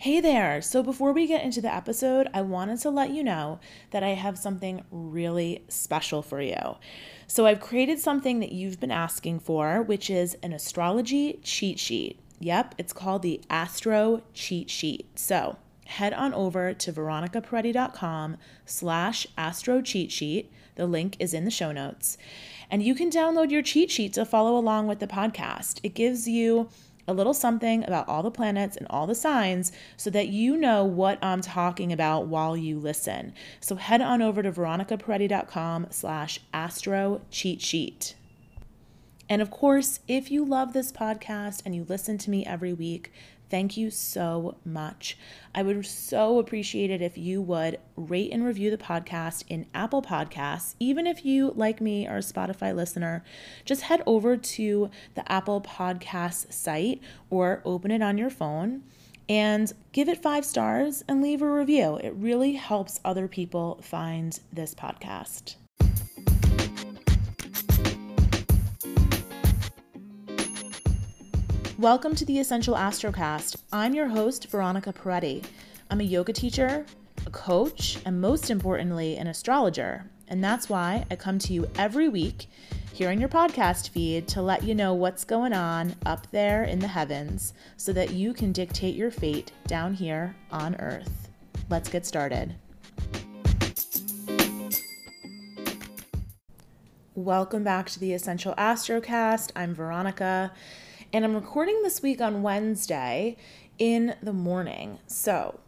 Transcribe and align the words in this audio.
Hey 0.00 0.20
there! 0.20 0.62
So, 0.62 0.84
before 0.84 1.12
we 1.12 1.26
get 1.26 1.42
into 1.42 1.60
the 1.60 1.74
episode, 1.74 2.28
I 2.32 2.40
wanted 2.42 2.78
to 2.82 2.88
let 2.88 3.10
you 3.10 3.24
know 3.24 3.58
that 3.90 4.04
I 4.04 4.10
have 4.10 4.38
something 4.38 4.84
really 4.92 5.64
special 5.66 6.22
for 6.22 6.40
you. 6.40 6.76
So, 7.26 7.46
I've 7.46 7.58
created 7.58 7.98
something 7.98 8.38
that 8.38 8.52
you've 8.52 8.78
been 8.78 8.92
asking 8.92 9.40
for, 9.40 9.82
which 9.82 10.08
is 10.08 10.36
an 10.40 10.52
astrology 10.52 11.40
cheat 11.42 11.80
sheet. 11.80 12.20
Yep, 12.38 12.76
it's 12.78 12.92
called 12.92 13.22
the 13.22 13.40
Astro 13.50 14.22
Cheat 14.34 14.70
Sheet. 14.70 15.18
So, 15.18 15.56
head 15.86 16.12
on 16.12 16.32
over 16.32 16.72
to 16.74 16.92
veronicaperetti.com 16.92 18.36
slash 18.66 19.26
astro 19.36 19.82
cheat 19.82 20.12
sheet. 20.12 20.52
The 20.76 20.86
link 20.86 21.16
is 21.18 21.34
in 21.34 21.44
the 21.44 21.50
show 21.50 21.72
notes. 21.72 22.16
And 22.70 22.84
you 22.84 22.94
can 22.94 23.10
download 23.10 23.50
your 23.50 23.62
cheat 23.62 23.90
sheet 23.90 24.12
to 24.12 24.24
follow 24.24 24.56
along 24.56 24.86
with 24.86 25.00
the 25.00 25.08
podcast. 25.08 25.80
It 25.82 25.94
gives 25.94 26.28
you 26.28 26.68
a 27.08 27.14
little 27.14 27.34
something 27.34 27.82
about 27.84 28.08
all 28.08 28.22
the 28.22 28.30
planets 28.30 28.76
and 28.76 28.86
all 28.90 29.06
the 29.06 29.14
signs 29.14 29.72
so 29.96 30.10
that 30.10 30.28
you 30.28 30.56
know 30.56 30.84
what 30.84 31.18
I'm 31.22 31.40
talking 31.40 31.92
about 31.92 32.26
while 32.26 32.56
you 32.56 32.78
listen. 32.78 33.32
So 33.60 33.76
head 33.76 34.00
on 34.02 34.22
over 34.22 34.42
to 34.42 34.52
veronicaperetti.com 34.52 35.88
slash 35.90 36.40
astro 36.52 37.22
cheat 37.30 37.60
sheet. 37.60 38.14
And 39.28 39.42
of 39.42 39.50
course, 39.50 40.00
if 40.06 40.30
you 40.30 40.44
love 40.44 40.72
this 40.72 40.92
podcast 40.92 41.62
and 41.64 41.74
you 41.74 41.84
listen 41.88 42.18
to 42.18 42.30
me 42.30 42.46
every 42.46 42.72
week, 42.72 43.12
Thank 43.50 43.76
you 43.76 43.90
so 43.90 44.56
much. 44.64 45.16
I 45.54 45.62
would 45.62 45.86
so 45.86 46.38
appreciate 46.38 46.90
it 46.90 47.00
if 47.00 47.16
you 47.16 47.40
would 47.42 47.78
rate 47.96 48.30
and 48.32 48.44
review 48.44 48.70
the 48.70 48.76
podcast 48.76 49.44
in 49.48 49.66
Apple 49.74 50.02
Podcasts. 50.02 50.74
Even 50.78 51.06
if 51.06 51.24
you, 51.24 51.52
like 51.56 51.80
me, 51.80 52.06
are 52.06 52.18
a 52.18 52.20
Spotify 52.20 52.74
listener, 52.74 53.24
just 53.64 53.82
head 53.82 54.02
over 54.06 54.36
to 54.36 54.90
the 55.14 55.30
Apple 55.30 55.60
Podcasts 55.60 56.52
site 56.52 57.00
or 57.30 57.62
open 57.64 57.90
it 57.90 58.02
on 58.02 58.18
your 58.18 58.30
phone 58.30 58.82
and 59.28 59.72
give 59.92 60.08
it 60.08 60.22
five 60.22 60.44
stars 60.44 61.02
and 61.08 61.22
leave 61.22 61.42
a 61.42 61.50
review. 61.50 61.96
It 61.96 62.14
really 62.14 62.52
helps 62.52 63.00
other 63.04 63.28
people 63.28 63.78
find 63.82 64.38
this 64.52 64.74
podcast. 64.74 65.56
Welcome 71.78 72.16
to 72.16 72.24
the 72.24 72.40
Essential 72.40 72.74
Astrocast. 72.74 73.54
I'm 73.72 73.94
your 73.94 74.08
host, 74.08 74.48
Veronica 74.50 74.92
Peretti. 74.92 75.44
I'm 75.88 76.00
a 76.00 76.02
yoga 76.02 76.32
teacher, 76.32 76.84
a 77.24 77.30
coach, 77.30 77.98
and 78.04 78.20
most 78.20 78.50
importantly, 78.50 79.16
an 79.16 79.28
astrologer. 79.28 80.04
And 80.26 80.42
that's 80.42 80.68
why 80.68 81.06
I 81.08 81.14
come 81.14 81.38
to 81.38 81.52
you 81.52 81.70
every 81.78 82.08
week 82.08 82.48
here 82.92 83.10
on 83.10 83.20
your 83.20 83.28
podcast 83.28 83.90
feed 83.90 84.26
to 84.26 84.42
let 84.42 84.64
you 84.64 84.74
know 84.74 84.92
what's 84.92 85.22
going 85.22 85.52
on 85.52 85.94
up 86.04 86.28
there 86.32 86.64
in 86.64 86.80
the 86.80 86.88
heavens 86.88 87.54
so 87.76 87.92
that 87.92 88.10
you 88.10 88.34
can 88.34 88.50
dictate 88.50 88.96
your 88.96 89.12
fate 89.12 89.52
down 89.68 89.94
here 89.94 90.34
on 90.50 90.74
Earth. 90.80 91.28
Let's 91.70 91.88
get 91.88 92.04
started. 92.04 92.56
Welcome 97.14 97.62
back 97.62 97.88
to 97.90 98.00
the 98.00 98.14
Essential 98.14 98.52
Astrocast. 98.56 99.52
I'm 99.54 99.76
Veronica. 99.76 100.50
And 101.10 101.24
I'm 101.24 101.34
recording 101.34 101.82
this 101.82 102.02
week 102.02 102.20
on 102.20 102.42
Wednesday 102.42 103.38
in 103.78 104.14
the 104.22 104.34
morning. 104.34 104.98
So 105.06 105.58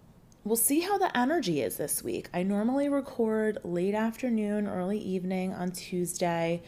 we'll 0.45 0.57
see 0.57 0.81
how 0.81 0.99
the 0.99 1.17
energy 1.17 1.63
is 1.63 1.79
this 1.79 2.05
week. 2.05 2.29
I 2.35 2.43
normally 2.43 2.91
record 2.91 3.57
late 3.65 3.95
afternoon, 3.95 4.67
early 4.67 4.99
evening 4.99 5.55
on 5.55 5.71
Tuesday. 5.71 6.63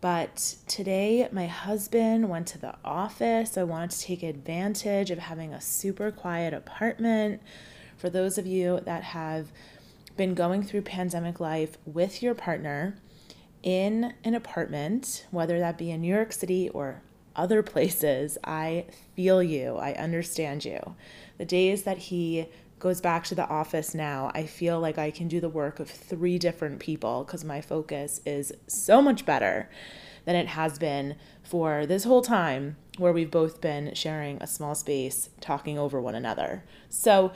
But 0.00 0.54
today, 0.66 1.28
my 1.30 1.46
husband 1.46 2.30
went 2.30 2.46
to 2.48 2.58
the 2.58 2.76
office. 2.82 3.58
I 3.58 3.64
wanted 3.64 3.90
to 3.90 4.00
take 4.00 4.22
advantage 4.22 5.10
of 5.10 5.18
having 5.18 5.52
a 5.52 5.60
super 5.60 6.10
quiet 6.10 6.54
apartment. 6.54 7.42
For 7.98 8.08
those 8.08 8.38
of 8.38 8.46
you 8.46 8.80
that 8.86 9.02
have 9.02 9.52
been 10.16 10.34
going 10.34 10.62
through 10.62 10.82
pandemic 10.82 11.38
life 11.38 11.76
with 11.84 12.22
your 12.22 12.34
partner 12.34 12.96
in 13.62 14.14
an 14.24 14.34
apartment, 14.34 15.26
whether 15.30 15.58
that 15.58 15.76
be 15.76 15.90
in 15.90 16.00
New 16.00 16.14
York 16.14 16.32
City 16.32 16.70
or 16.70 17.02
other 17.36 17.62
places, 17.62 18.38
I 18.42 18.86
feel 19.14 19.42
you. 19.42 19.76
I 19.76 19.92
understand 19.92 20.64
you. 20.64 20.96
The 21.38 21.44
days 21.44 21.84
that 21.84 21.98
he 21.98 22.48
goes 22.78 23.00
back 23.00 23.24
to 23.24 23.34
the 23.34 23.48
office 23.48 23.94
now, 23.94 24.30
I 24.34 24.44
feel 24.44 24.80
like 24.80 24.98
I 24.98 25.10
can 25.10 25.28
do 25.28 25.40
the 25.40 25.48
work 25.48 25.80
of 25.80 25.88
three 25.88 26.38
different 26.38 26.78
people 26.78 27.24
because 27.24 27.44
my 27.44 27.60
focus 27.60 28.20
is 28.26 28.52
so 28.66 29.00
much 29.00 29.24
better 29.24 29.70
than 30.24 30.36
it 30.36 30.48
has 30.48 30.78
been 30.78 31.16
for 31.42 31.86
this 31.86 32.04
whole 32.04 32.22
time 32.22 32.76
where 32.98 33.12
we've 33.12 33.30
both 33.30 33.60
been 33.60 33.94
sharing 33.94 34.42
a 34.42 34.46
small 34.46 34.74
space 34.74 35.30
talking 35.40 35.78
over 35.78 36.00
one 36.00 36.14
another. 36.14 36.64
So, 36.88 37.32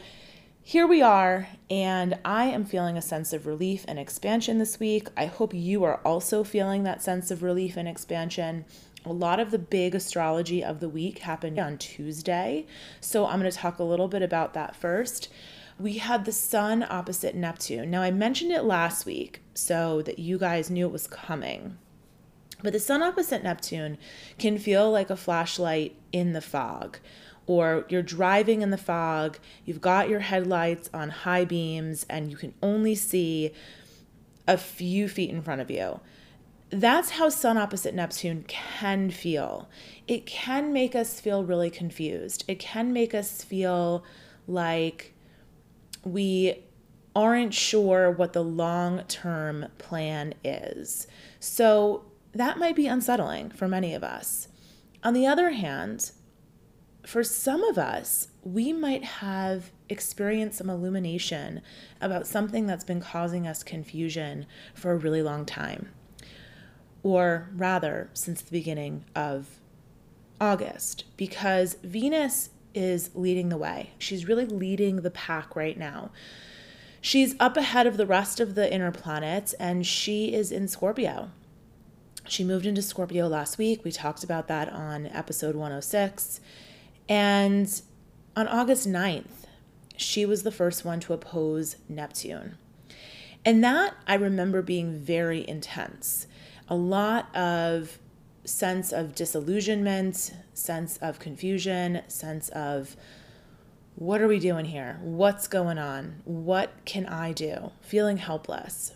here 0.63 0.87
we 0.87 1.01
are, 1.01 1.49
and 1.71 2.19
I 2.23 2.45
am 2.45 2.67
feeling 2.67 2.97
a 2.97 3.03
sense 3.03 3.33
of 3.33 3.47
relief 3.47 3.85
and 3.89 3.99
expansion 3.99 4.59
this 4.59 4.79
week. 4.79 5.09
I 5.17 5.25
hope 5.27 5.55
you 5.55 5.85
are 5.85 5.97
also 6.05 6.45
feeling 6.45 6.83
that 6.85 7.03
sense 7.03 7.31
of 7.31 7.43
relief 7.43 7.77
and 7.79 7.89
expansion 7.89 8.67
a 9.05 9.13
lot 9.13 9.41
of 9.41 9.51
the 9.51 9.59
big 9.59 9.95
astrology 9.95 10.63
of 10.63 10.81
the 10.81 10.89
week 10.89 11.21
happened 11.21 11.59
on 11.59 11.79
Tuesday. 11.79 12.67
So 13.01 13.27
I'm 13.27 13.41
going 13.41 13.51
to 13.51 13.57
talk 13.57 13.79
a 13.79 13.85
little 13.85 14.09
bit 14.09 14.23
about 14.23 14.55
that 14.55 14.77
first. 14.77 15.29
We 15.79 15.95
had 15.99 16.25
the 16.25 16.33
sun 16.33 16.85
opposite 16.89 17.35
Neptune. 17.35 17.91
Now, 17.91 18.03
I 18.03 18.11
mentioned 18.11 18.53
it 18.53 18.65
last 18.65 19.07
week 19.07 19.41
so 19.55 20.03
that 20.03 20.19
you 20.19 20.39
guys 20.39 20.71
knew 20.71 20.87
it 20.87 20.93
was 20.93 21.07
coming. 21.07 21.79
But 22.63 22.75
the 22.75 22.81
sun 22.81 23.03
opposite 23.03 23.43
Neptune 23.43 23.97
can 24.39 24.59
feel 24.59 24.91
like 24.91 25.09
a 25.09 25.17
flashlight 25.17 25.97
in 26.13 26.35
the 26.35 26.43
fog, 26.43 26.99
or 27.47 27.87
you're 27.89 28.03
driving 28.03 28.61
in 28.61 28.69
the 28.69 28.77
fog, 28.77 29.39
you've 29.65 29.81
got 29.81 30.11
your 30.11 30.21
headlights 30.21 30.91
on 30.93 31.09
high 31.09 31.47
beams, 31.47 32.05
and 32.11 32.31
you 32.31 32.37
can 32.37 32.53
only 32.63 32.95
see 32.95 33.53
a 34.47 34.59
few 34.59 35.09
feet 35.09 35.31
in 35.31 35.41
front 35.41 35.63
of 35.63 35.71
you 35.71 36.01
that's 36.71 37.11
how 37.11 37.29
Sun 37.29 37.59
opposite 37.59 37.95
Neptune 37.95 38.45
can 38.47 39.11
feel. 39.11 39.69
It 40.07 40.25
can 40.25 40.73
make 40.73 40.95
us 40.95 41.21
feel 41.21 41.45
really 41.45 41.71
confused. 41.71 42.45
It 42.47 42.59
can 42.61 42.93
make 42.93 43.13
us 43.13 43.43
feel 43.43 44.05
like 44.47 45.15
we 46.05 46.65
aren't 47.15 47.53
sure 47.53 48.11
what 48.11 48.33
the 48.33 48.45
long 48.45 49.03
term 49.09 49.67
plan 49.79 50.35
is. 50.45 51.09
So 51.41 52.05
that 52.33 52.59
might 52.59 52.77
be 52.77 52.87
unsettling 52.87 53.51
for 53.51 53.67
many 53.67 53.95
of 53.95 54.05
us. 54.05 54.47
On 55.03 55.13
the 55.13 55.27
other 55.27 55.51
hand, 55.51 56.13
for 57.05 57.25
some 57.25 57.65
of 57.65 57.79
us, 57.79 58.29
we 58.45 58.73
might 58.73 59.03
have 59.03 59.73
experienced 59.89 60.59
some 60.59 60.71
illumination 60.71 61.63
about 62.01 62.27
something 62.27 62.67
that's 62.67 62.85
been 62.85 63.01
causing 63.01 63.47
us 63.47 63.65
confusion 63.65 64.47
for 64.75 64.93
a 64.93 64.97
really 64.97 65.23
long 65.23 65.45
time 65.45 65.89
or 67.03 67.49
rather, 67.55 68.11
since 68.15 68.43
the 68.43 68.51
beginning 68.51 69.05
of 69.15 69.59
August, 70.41 71.05
because 71.17 71.75
Venus 71.83 72.51
is 72.75 73.11
leading 73.15 73.49
the 73.49 73.57
way. 73.57 73.91
She's 73.99 74.29
really 74.29 74.47
leading 74.47 74.97
the 74.97 75.11
pack 75.11 75.57
right 75.57 75.79
now. 75.79 76.11
She's 77.01 77.35
up 77.41 77.57
ahead 77.57 77.87
of 77.87 77.97
the 77.97 78.07
rest 78.07 78.41
of 78.41 78.55
the 78.55 78.73
inner 78.73 78.93
planets 78.93 79.53
and 79.55 79.87
she 79.87 80.35
is 80.35 80.53
in 80.53 80.69
Scorpio. 80.69 81.31
She 82.29 82.45
moved 82.45 82.67
into 82.67 82.83
Scorpio 82.83 83.27
last 83.27 83.59
week. 83.59 83.85
We 83.85 83.91
talked 83.91 84.23
about 84.23 84.49
that 84.49 84.71
on 84.73 85.07
episode 85.07 85.57
106. 85.57 86.41
And 87.09 87.81
on 88.37 88.47
August 88.47 88.87
9th, 88.87 89.47
she 89.97 90.25
was 90.25 90.43
the 90.43 90.53
first 90.53 90.85
one 90.85 91.01
to 91.01 91.13
oppose 91.13 91.77
Neptune. 91.89 92.57
And 93.45 93.65
that 93.65 93.95
I 94.07 94.15
remember 94.15 94.63
being 94.63 94.99
very 94.99 95.49
intense 95.49 96.27
a 96.71 96.77
lot 96.77 97.35
of 97.37 97.99
sense 98.45 98.93
of 98.93 99.15
disillusionment, 99.15 100.33
sense 100.55 100.97
of 100.99 101.19
confusion, 101.19 102.03
sense 102.09 102.49
of 102.51 102.97
what 103.97 104.23
are 104.23 104.29
we 104.29 104.39
doing 104.39 104.65
here? 104.65 104.99
What's 105.03 105.47
going 105.47 105.79
on? 105.79 106.23
What 106.25 106.73
can 106.85 107.05
I 107.07 107.33
do? 107.33 107.73
Feeling 107.83 108.17
helpless. 108.17 108.95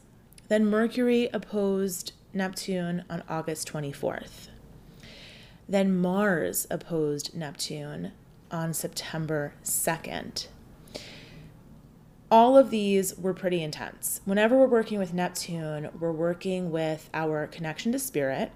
Then 0.48 0.66
Mercury 0.66 1.28
opposed 1.32 2.12
Neptune 2.32 3.04
on 3.10 3.22
August 3.28 3.70
24th. 3.70 4.48
Then 5.68 5.96
Mars 5.96 6.66
opposed 6.70 7.34
Neptune 7.34 8.12
on 8.50 8.72
September 8.72 9.54
2nd 9.64 10.46
all 12.34 12.58
of 12.58 12.70
these 12.70 13.16
were 13.16 13.32
pretty 13.32 13.62
intense. 13.62 14.20
Whenever 14.24 14.58
we're 14.58 14.66
working 14.66 14.98
with 14.98 15.14
Neptune, 15.14 15.88
we're 16.00 16.10
working 16.10 16.72
with 16.72 17.08
our 17.14 17.46
connection 17.46 17.92
to 17.92 17.98
spirit, 18.00 18.50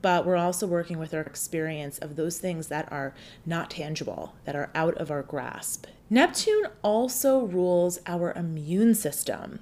but 0.00 0.24
we're 0.24 0.36
also 0.36 0.68
working 0.68 1.00
with 1.00 1.12
our 1.12 1.22
experience 1.22 1.98
of 1.98 2.14
those 2.14 2.38
things 2.38 2.68
that 2.68 2.86
are 2.92 3.16
not 3.44 3.70
tangible, 3.70 4.36
that 4.44 4.54
are 4.54 4.70
out 4.72 4.94
of 4.98 5.10
our 5.10 5.24
grasp. 5.24 5.86
Neptune 6.08 6.68
also 6.82 7.40
rules 7.40 7.98
our 8.06 8.32
immune 8.34 8.94
system. 8.94 9.58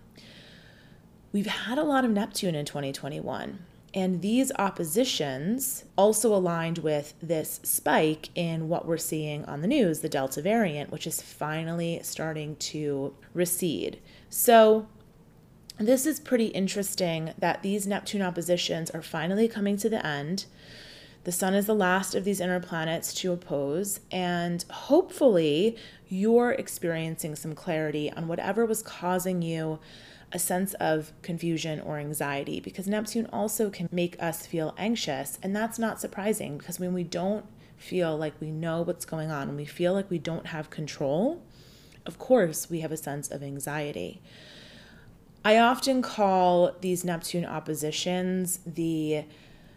We've 1.33 1.47
had 1.47 1.79
a 1.79 1.83
lot 1.83 2.05
of 2.05 2.11
Neptune 2.11 2.55
in 2.55 2.67
2021, 2.67 3.61
And 3.97 4.21
these 4.21 4.53
oppositions 4.59 5.87
also 5.97 6.35
aligned 6.35 6.79
with 6.79 7.15
this 7.23 7.61
spike 7.63 8.29
in 8.35 8.69
what 8.69 8.87
we're 8.87 8.99
seeing 8.99 9.43
on 9.47 9.63
the 9.63 9.67
news, 9.67 10.01
the 10.01 10.09
Delta 10.11 10.43
variant, 10.43 10.93
which 10.93 11.07
is 11.07 11.23
finally 11.23 12.01
starting 12.03 12.57
to 12.57 13.15
recede. 13.33 13.99
So, 14.29 14.87
this 15.79 16.05
is 16.05 16.21
pretty 16.21 16.47
interesting 16.49 17.33
that 17.39 17.63
these 17.63 17.87
Neptune 17.87 18.21
oppositions 18.21 18.91
are 18.91 19.01
finally 19.01 19.49
coming 19.49 19.79
to 19.79 19.89
the 19.89 20.07
end. 20.07 20.45
The 21.25 21.33
sun 21.33 21.55
is 21.55 21.65
the 21.65 21.75
last 21.75 22.15
of 22.15 22.25
these 22.25 22.41
inner 22.41 22.61
planets 22.61 23.15
to 23.15 23.33
oppose, 23.33 24.01
and 24.11 24.63
hopefully, 24.71 25.77
you're 26.07 26.53
experiencing 26.53 27.35
some 27.35 27.55
clarity 27.55 28.13
on 28.13 28.29
whatever 28.29 28.67
was 28.67 28.83
causing 28.83 29.41
you 29.41 29.79
a 30.33 30.39
sense 30.39 30.75
of 30.75 31.13
confusion 31.23 31.81
or 31.81 31.99
anxiety 31.99 32.61
because 32.61 32.89
Neptune 32.89 33.29
also 33.33 33.71
can 33.71 33.89
make 33.93 34.21
us 34.21 34.47
feel 34.47 34.75
anxious. 34.77 35.39
And 35.43 35.55
that's 35.55 35.79
not 35.79 36.01
surprising 36.01 36.59
because 36.59 36.81
when 36.81 36.93
we 36.93 37.05
don't 37.05 37.45
feel 37.77 38.17
like 38.17 38.35
we 38.41 38.51
know 38.51 38.83
what's 38.83 39.05
going 39.05 39.31
on, 39.31 39.49
when 39.49 39.57
we 39.57 39.65
feel 39.65 39.93
like 39.93 40.11
we 40.11 40.19
don't 40.19 40.47
have 40.49 40.71
control, 40.71 41.43
of 42.05 42.19
course, 42.19 42.69
we 42.71 42.81
have 42.81 42.93
a 42.93 42.97
sense 42.97 43.31
of 43.31 43.43
anxiety. 43.43 44.21
I 45.45 45.59
often 45.59 46.03
call 46.03 46.73
these 46.81 47.05
Neptune 47.05 47.45
oppositions 47.45 48.61
the 48.67 49.25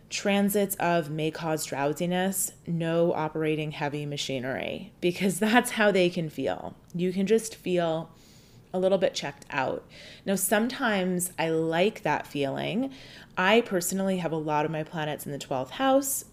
transits 0.10 0.76
of 0.80 1.12
may 1.12 1.30
cause 1.30 1.66
drowsiness, 1.66 2.52
no 2.66 3.14
operating 3.14 3.72
heavy 3.72 4.06
machinery, 4.06 4.92
because 5.02 5.40
that's 5.40 5.72
how 5.72 5.92
they 5.92 6.10
can 6.10 6.30
feel. 6.30 6.76
You 6.96 7.14
can 7.14 7.28
just 7.28 7.56
feel 7.56 8.10
a 8.74 8.80
little 8.80 8.98
bit 8.98 9.14
checked 9.14 9.46
out. 9.50 9.86
Now, 10.26 10.36
sometimes 10.36 11.32
I 11.40 11.50
like 11.50 12.04
that 12.04 12.28
feeling. 12.28 12.92
I 13.38 13.62
personally 13.62 14.18
have 14.18 14.32
a 14.32 14.38
lot 14.38 14.66
of 14.66 14.72
my 14.72 14.84
planets 14.84 15.26
in 15.26 15.32
the 15.32 15.40
12th 15.40 15.72
house, 15.72 16.26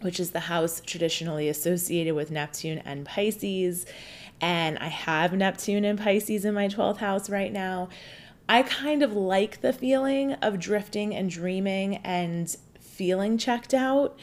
which 0.00 0.18
is 0.18 0.32
the 0.32 0.40
house 0.40 0.80
traditionally 0.84 1.48
associated 1.48 2.14
with 2.14 2.30
Neptune 2.30 2.78
and 2.84 3.06
Pisces. 3.06 3.86
And 4.40 4.78
I 4.78 4.88
have 4.88 5.32
Neptune 5.32 5.84
and 5.84 5.98
Pisces 5.98 6.44
in 6.44 6.54
my 6.54 6.68
12th 6.68 6.98
house 6.98 7.30
right 7.30 7.52
now. 7.52 7.88
I 8.48 8.62
kind 8.62 9.02
of 9.02 9.12
like 9.12 9.60
the 9.60 9.72
feeling 9.72 10.32
of 10.34 10.58
drifting 10.58 11.14
and 11.14 11.30
dreaming 11.30 11.96
and 11.96 12.54
feeling 12.80 13.38
checked 13.38 13.74
out. 13.74 14.18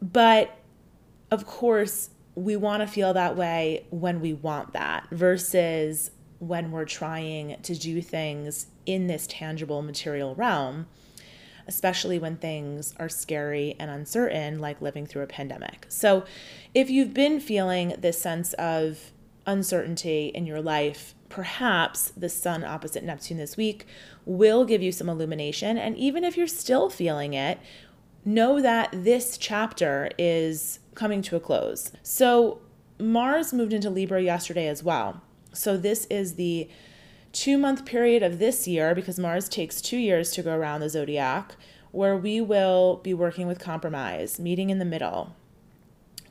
But 0.00 0.56
of 1.30 1.46
course, 1.46 2.10
we 2.34 2.56
want 2.56 2.82
to 2.82 2.86
feel 2.86 3.12
that 3.14 3.36
way 3.36 3.86
when 3.90 4.20
we 4.20 4.32
want 4.32 4.72
that 4.72 5.08
versus 5.10 6.10
when 6.38 6.70
we're 6.70 6.84
trying 6.84 7.56
to 7.62 7.74
do 7.74 8.02
things 8.02 8.66
in 8.86 9.06
this 9.06 9.26
tangible 9.26 9.82
material 9.82 10.34
realm, 10.34 10.86
especially 11.66 12.18
when 12.18 12.36
things 12.36 12.94
are 12.98 13.08
scary 13.08 13.76
and 13.78 13.90
uncertain, 13.90 14.58
like 14.58 14.80
living 14.82 15.06
through 15.06 15.22
a 15.22 15.26
pandemic. 15.26 15.86
So, 15.88 16.24
if 16.74 16.90
you've 16.90 17.14
been 17.14 17.40
feeling 17.40 17.94
this 17.98 18.20
sense 18.20 18.52
of 18.54 19.12
uncertainty 19.46 20.32
in 20.34 20.46
your 20.46 20.60
life, 20.60 21.14
perhaps 21.28 22.10
the 22.16 22.28
sun 22.28 22.64
opposite 22.64 23.04
Neptune 23.04 23.38
this 23.38 23.56
week 23.56 23.86
will 24.24 24.64
give 24.64 24.82
you 24.82 24.92
some 24.92 25.08
illumination. 25.08 25.78
And 25.78 25.96
even 25.96 26.24
if 26.24 26.36
you're 26.36 26.46
still 26.46 26.90
feeling 26.90 27.34
it, 27.34 27.58
know 28.24 28.60
that 28.60 28.90
this 28.92 29.36
chapter 29.36 30.10
is 30.18 30.78
coming 30.94 31.22
to 31.22 31.36
a 31.36 31.40
close. 31.40 31.92
So, 32.02 32.60
Mars 32.98 33.52
moved 33.52 33.72
into 33.72 33.90
Libra 33.90 34.22
yesterday 34.22 34.68
as 34.68 34.82
well. 34.82 35.20
So, 35.52 35.76
this 35.76 36.06
is 36.06 36.34
the 36.34 36.68
two 37.32 37.58
month 37.58 37.84
period 37.84 38.22
of 38.22 38.38
this 38.38 38.66
year 38.66 38.94
because 38.94 39.18
Mars 39.18 39.48
takes 39.48 39.80
two 39.80 39.98
years 39.98 40.30
to 40.32 40.42
go 40.42 40.54
around 40.56 40.80
the 40.80 40.88
zodiac, 40.88 41.56
where 41.90 42.16
we 42.16 42.40
will 42.40 43.00
be 43.02 43.12
working 43.12 43.46
with 43.46 43.58
compromise, 43.58 44.38
meeting 44.38 44.70
in 44.70 44.78
the 44.78 44.84
middle. 44.84 45.34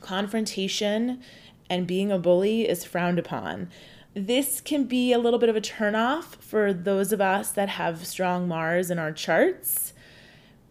Confrontation 0.01 1.21
and 1.69 1.88
being 1.88 2.12
a 2.12 2.19
bully 2.19 2.68
is 2.68 2.83
frowned 2.83 3.19
upon. 3.19 3.69
This 4.13 4.62
can 4.62 4.83
be 4.83 5.12
a 5.12 5.18
little 5.18 5.39
bit 5.39 5.50
of 5.50 5.56
a 5.56 5.62
turnoff 5.62 6.36
for 6.39 6.71
those 6.71 7.12
of 7.12 7.19
us 7.19 7.51
that 7.51 7.69
have 7.69 8.06
strong 8.06 8.48
Mars 8.48 8.92
in 8.92 9.00
our 9.00 9.12
charts. 9.12 9.94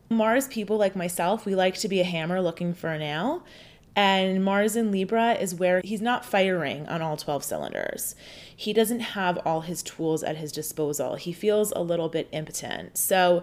Mars 0.08 0.46
people 0.46 0.76
like 0.76 0.94
myself, 0.94 1.44
we 1.44 1.54
like 1.54 1.74
to 1.78 1.88
be 1.88 2.00
a 2.00 2.04
hammer 2.04 2.40
looking 2.40 2.72
for 2.72 2.90
a 2.90 2.98
nail. 2.98 3.44
And 3.94 4.42
Mars 4.44 4.74
in 4.74 4.90
Libra 4.90 5.34
is 5.34 5.54
where 5.54 5.80
he's 5.84 6.00
not 6.00 6.24
firing 6.24 6.88
on 6.88 7.02
all 7.02 7.16
12 7.16 7.44
cylinders. 7.44 8.14
He 8.56 8.72
doesn't 8.72 9.00
have 9.00 9.38
all 9.44 9.62
his 9.62 9.82
tools 9.82 10.22
at 10.22 10.38
his 10.38 10.50
disposal. 10.50 11.16
He 11.16 11.32
feels 11.32 11.72
a 11.72 11.80
little 11.80 12.08
bit 12.08 12.28
impotent. 12.32 12.96
So 12.96 13.42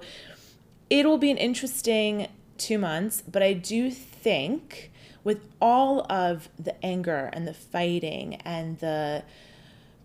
it 0.90 1.06
will 1.06 1.19
be 1.19 1.30
an 1.30 1.38
interesting 1.38 2.28
two 2.57 2.78
months, 2.78 3.22
but 3.30 3.44
I 3.44 3.54
do 3.54 3.92
think 3.92 4.92
with 5.24 5.42
all 5.62 6.12
of 6.12 6.50
the 6.57 6.84
anger 6.84 7.30
and 7.34 7.48
the 7.48 7.54
fighting 7.54 8.36
and 8.45 8.80
the 8.80 9.24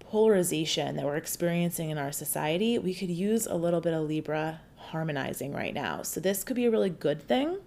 polarization 0.00 0.96
that 0.96 1.04
we're 1.04 1.16
experiencing 1.16 1.90
in 1.90 1.98
our 1.98 2.12
society, 2.12 2.78
we 2.78 2.94
could 2.94 3.10
use 3.10 3.46
a 3.46 3.54
little 3.54 3.80
bit 3.80 3.94
of 3.94 4.02
Libra 4.02 4.60
harmonizing 4.76 5.52
right 5.52 5.74
now. 5.74 6.02
So 6.02 6.20
this 6.20 6.44
could 6.44 6.56
be 6.56 6.66
a 6.66 6.70
really 6.70 6.90
good 6.90 7.22
thing. 7.26 7.58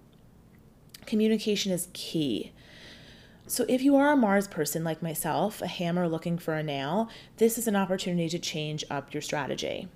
Communication 1.04 1.72
is 1.72 1.88
key. 1.92 2.52
So, 3.48 3.64
if 3.66 3.80
you 3.82 3.96
are 3.96 4.12
a 4.12 4.16
Mars 4.16 4.46
person 4.46 4.84
like 4.84 5.02
myself, 5.02 5.62
a 5.62 5.66
hammer 5.66 6.06
looking 6.06 6.36
for 6.36 6.54
a 6.54 6.62
nail, 6.62 7.08
this 7.38 7.56
is 7.56 7.66
an 7.66 7.76
opportunity 7.76 8.28
to 8.28 8.38
change 8.38 8.84
up 8.90 9.14
your 9.14 9.22
strategy. 9.22 9.88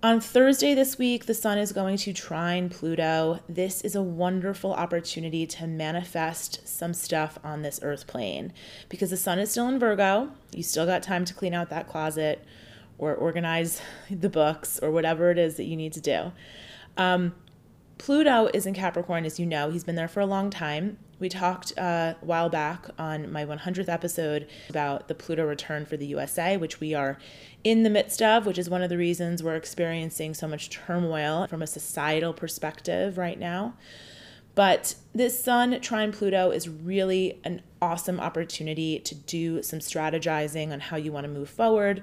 On 0.00 0.20
Thursday 0.20 0.72
this 0.72 0.96
week, 0.96 1.26
the 1.26 1.34
sun 1.34 1.58
is 1.58 1.72
going 1.72 1.96
to 1.98 2.12
trine 2.12 2.70
Pluto. 2.70 3.40
This 3.48 3.82
is 3.82 3.96
a 3.96 4.00
wonderful 4.00 4.72
opportunity 4.72 5.44
to 5.48 5.66
manifest 5.66 6.66
some 6.66 6.94
stuff 6.94 7.36
on 7.42 7.62
this 7.62 7.80
earth 7.82 8.06
plane 8.06 8.52
because 8.88 9.10
the 9.10 9.16
sun 9.16 9.40
is 9.40 9.50
still 9.50 9.68
in 9.68 9.80
Virgo. 9.80 10.30
You 10.52 10.62
still 10.62 10.86
got 10.86 11.02
time 11.02 11.24
to 11.24 11.34
clean 11.34 11.52
out 11.52 11.68
that 11.70 11.88
closet 11.88 12.44
or 12.96 13.12
organize 13.12 13.82
the 14.10 14.30
books 14.30 14.78
or 14.78 14.92
whatever 14.92 15.32
it 15.32 15.36
is 15.36 15.56
that 15.56 15.64
you 15.64 15.76
need 15.76 15.94
to 15.94 16.00
do. 16.00 16.32
Um, 16.96 17.34
Pluto 18.00 18.48
is 18.54 18.64
in 18.64 18.72
Capricorn, 18.72 19.26
as 19.26 19.38
you 19.38 19.44
know. 19.44 19.68
He's 19.68 19.84
been 19.84 19.94
there 19.94 20.08
for 20.08 20.20
a 20.20 20.26
long 20.26 20.48
time. 20.48 20.96
We 21.18 21.28
talked 21.28 21.74
uh, 21.76 22.14
a 22.20 22.24
while 22.24 22.48
back 22.48 22.86
on 22.98 23.30
my 23.30 23.44
100th 23.44 23.90
episode 23.90 24.48
about 24.70 25.06
the 25.06 25.14
Pluto 25.14 25.46
return 25.46 25.84
for 25.84 25.98
the 25.98 26.06
USA, 26.06 26.56
which 26.56 26.80
we 26.80 26.94
are 26.94 27.18
in 27.62 27.82
the 27.82 27.90
midst 27.90 28.22
of, 28.22 28.46
which 28.46 28.56
is 28.56 28.70
one 28.70 28.80
of 28.80 28.88
the 28.88 28.96
reasons 28.96 29.42
we're 29.42 29.54
experiencing 29.54 30.32
so 30.32 30.48
much 30.48 30.70
turmoil 30.70 31.46
from 31.46 31.60
a 31.60 31.66
societal 31.66 32.32
perspective 32.32 33.18
right 33.18 33.38
now. 33.38 33.74
But 34.54 34.94
this 35.14 35.44
Sun 35.44 35.82
trine 35.82 36.10
Pluto 36.10 36.50
is 36.50 36.70
really 36.70 37.38
an 37.44 37.60
awesome 37.82 38.18
opportunity 38.18 38.98
to 39.00 39.14
do 39.14 39.62
some 39.62 39.80
strategizing 39.80 40.72
on 40.72 40.80
how 40.80 40.96
you 40.96 41.12
want 41.12 41.24
to 41.24 41.30
move 41.30 41.50
forward. 41.50 42.02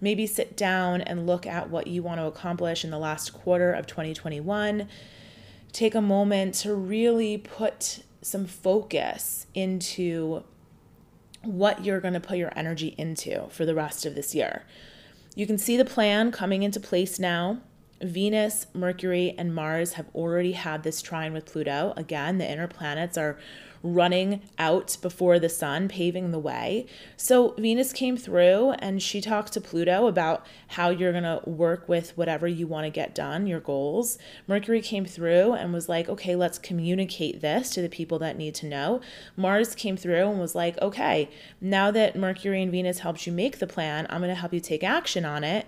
Maybe 0.00 0.26
sit 0.26 0.56
down 0.56 1.02
and 1.02 1.26
look 1.26 1.46
at 1.46 1.68
what 1.68 1.88
you 1.88 2.02
want 2.02 2.20
to 2.20 2.26
accomplish 2.26 2.84
in 2.84 2.90
the 2.90 2.98
last 2.98 3.34
quarter 3.34 3.70
of 3.70 3.86
2021 3.86 4.88
take 5.72 5.94
a 5.94 6.00
moment 6.00 6.54
to 6.54 6.74
really 6.74 7.38
put 7.38 8.00
some 8.22 8.46
focus 8.46 9.46
into 9.54 10.42
what 11.42 11.84
you're 11.84 12.00
going 12.00 12.14
to 12.14 12.20
put 12.20 12.38
your 12.38 12.52
energy 12.56 12.94
into 12.98 13.46
for 13.50 13.64
the 13.64 13.74
rest 13.74 14.04
of 14.04 14.14
this 14.14 14.34
year. 14.34 14.64
You 15.34 15.46
can 15.46 15.58
see 15.58 15.76
the 15.76 15.84
plan 15.84 16.32
coming 16.32 16.62
into 16.62 16.80
place 16.80 17.18
now. 17.18 17.60
Venus, 18.02 18.66
Mercury, 18.74 19.34
and 19.38 19.54
Mars 19.54 19.94
have 19.94 20.06
already 20.14 20.52
had 20.52 20.82
this 20.82 21.00
trine 21.00 21.32
with 21.32 21.46
Pluto. 21.46 21.94
Again, 21.96 22.38
the 22.38 22.50
inner 22.50 22.66
planets 22.66 23.16
are 23.16 23.38
running 23.94 24.42
out 24.58 24.96
before 25.00 25.38
the 25.38 25.48
sun, 25.48 25.88
paving 25.88 26.30
the 26.30 26.38
way. 26.38 26.86
So 27.16 27.54
Venus 27.58 27.92
came 27.92 28.16
through 28.16 28.72
and 28.78 29.02
she 29.02 29.20
talked 29.20 29.52
to 29.52 29.60
Pluto 29.60 30.06
about 30.06 30.44
how 30.68 30.90
you're 30.90 31.12
going 31.12 31.24
to 31.24 31.40
work 31.48 31.88
with 31.88 32.16
whatever 32.16 32.46
you 32.48 32.66
want 32.66 32.84
to 32.84 32.90
get 32.90 33.14
done, 33.14 33.46
your 33.46 33.60
goals. 33.60 34.18
Mercury 34.46 34.80
came 34.80 35.04
through 35.04 35.52
and 35.52 35.72
was 35.72 35.88
like, 35.88 36.08
okay, 36.08 36.34
let's 36.34 36.58
communicate 36.58 37.40
this 37.40 37.70
to 37.70 37.82
the 37.82 37.88
people 37.88 38.18
that 38.18 38.36
need 38.36 38.54
to 38.56 38.66
know. 38.66 39.00
Mars 39.36 39.74
came 39.74 39.96
through 39.96 40.28
and 40.28 40.40
was 40.40 40.54
like, 40.54 40.76
okay, 40.82 41.30
now 41.60 41.90
that 41.90 42.16
Mercury 42.16 42.62
and 42.62 42.72
Venus 42.72 42.98
helped 42.98 43.26
you 43.26 43.32
make 43.32 43.58
the 43.58 43.66
plan, 43.66 44.06
I'm 44.10 44.20
going 44.20 44.28
to 44.28 44.34
help 44.34 44.52
you 44.52 44.60
take 44.60 44.82
action 44.82 45.24
on 45.24 45.44
it. 45.44 45.66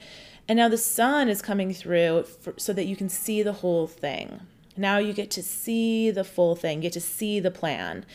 And 0.49 0.57
now 0.57 0.69
the 0.69 0.79
sun 0.79 1.29
is 1.29 1.43
coming 1.43 1.75
through 1.75 2.23
for, 2.23 2.55
so 2.57 2.73
that 2.73 2.87
you 2.87 2.97
can 2.97 3.09
see 3.09 3.43
the 3.43 3.53
whole 3.53 3.87
thing. 3.87 4.41
Now 4.79 4.99
you 4.99 5.13
get 5.13 5.31
to 5.33 5.43
see 5.43 6.11
the 6.11 6.25
full 6.25 6.55
thing, 6.55 6.81
get 6.81 6.93
to 6.95 7.01
see 7.01 7.41
the 7.41 7.51
plan 7.51 8.07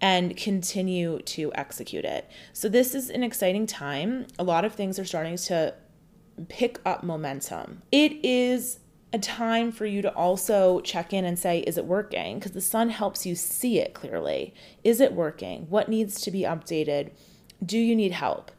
and 0.00 0.36
continue 0.36 1.20
to 1.20 1.52
execute 1.54 2.04
it. 2.04 2.28
So 2.52 2.68
this 2.68 2.94
is 2.94 3.08
an 3.08 3.22
exciting 3.22 3.66
time. 3.66 4.26
A 4.38 4.44
lot 4.44 4.64
of 4.64 4.74
things 4.74 4.98
are 4.98 5.04
starting 5.04 5.36
to 5.36 5.74
pick 6.48 6.80
up 6.84 7.02
momentum. 7.02 7.82
It 7.92 8.24
is 8.24 8.80
a 9.12 9.18
time 9.18 9.72
for 9.72 9.86
you 9.86 10.02
to 10.02 10.12
also 10.14 10.80
check 10.80 11.12
in 11.12 11.24
and 11.24 11.38
say, 11.38 11.60
is 11.60 11.78
it 11.78 11.86
working? 11.86 12.38
Because 12.38 12.52
the 12.52 12.60
sun 12.60 12.90
helps 12.90 13.24
you 13.24 13.34
see 13.34 13.78
it 13.78 13.94
clearly. 13.94 14.52
Is 14.84 15.00
it 15.00 15.12
working? 15.12 15.66
What 15.70 15.88
needs 15.88 16.20
to 16.22 16.30
be 16.30 16.42
updated? 16.42 17.12
Do 17.64 17.78
you 17.78 17.96
need 17.96 18.12
help? 18.12 18.50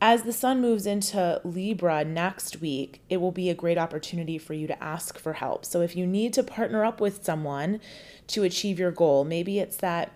As 0.00 0.22
the 0.22 0.32
sun 0.32 0.60
moves 0.60 0.86
into 0.86 1.40
Libra 1.44 2.04
next 2.04 2.60
week, 2.60 3.02
it 3.08 3.16
will 3.16 3.32
be 3.32 3.50
a 3.50 3.54
great 3.54 3.78
opportunity 3.78 4.38
for 4.38 4.54
you 4.54 4.66
to 4.66 4.82
ask 4.82 5.18
for 5.18 5.34
help. 5.34 5.64
So, 5.64 5.80
if 5.80 5.96
you 5.96 6.06
need 6.06 6.32
to 6.34 6.42
partner 6.42 6.84
up 6.84 7.00
with 7.00 7.24
someone 7.24 7.80
to 8.28 8.44
achieve 8.44 8.78
your 8.78 8.92
goal, 8.92 9.24
maybe 9.24 9.58
it's 9.58 9.76
that 9.78 10.12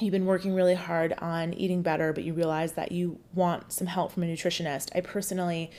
you've 0.00 0.12
been 0.12 0.26
working 0.26 0.54
really 0.54 0.74
hard 0.74 1.12
on 1.18 1.54
eating 1.54 1.82
better, 1.82 2.12
but 2.12 2.24
you 2.24 2.32
realize 2.32 2.72
that 2.72 2.90
you 2.90 3.20
want 3.34 3.72
some 3.72 3.86
help 3.86 4.12
from 4.12 4.24
a 4.24 4.26
nutritionist. 4.26 4.88
I 4.94 5.00
personally 5.02 5.70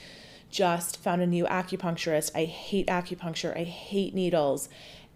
just 0.48 1.02
found 1.02 1.22
a 1.22 1.26
new 1.26 1.44
acupuncturist. 1.46 2.30
I 2.34 2.44
hate 2.44 2.86
acupuncture, 2.86 3.56
I 3.56 3.64
hate 3.64 4.14
needles. 4.14 4.68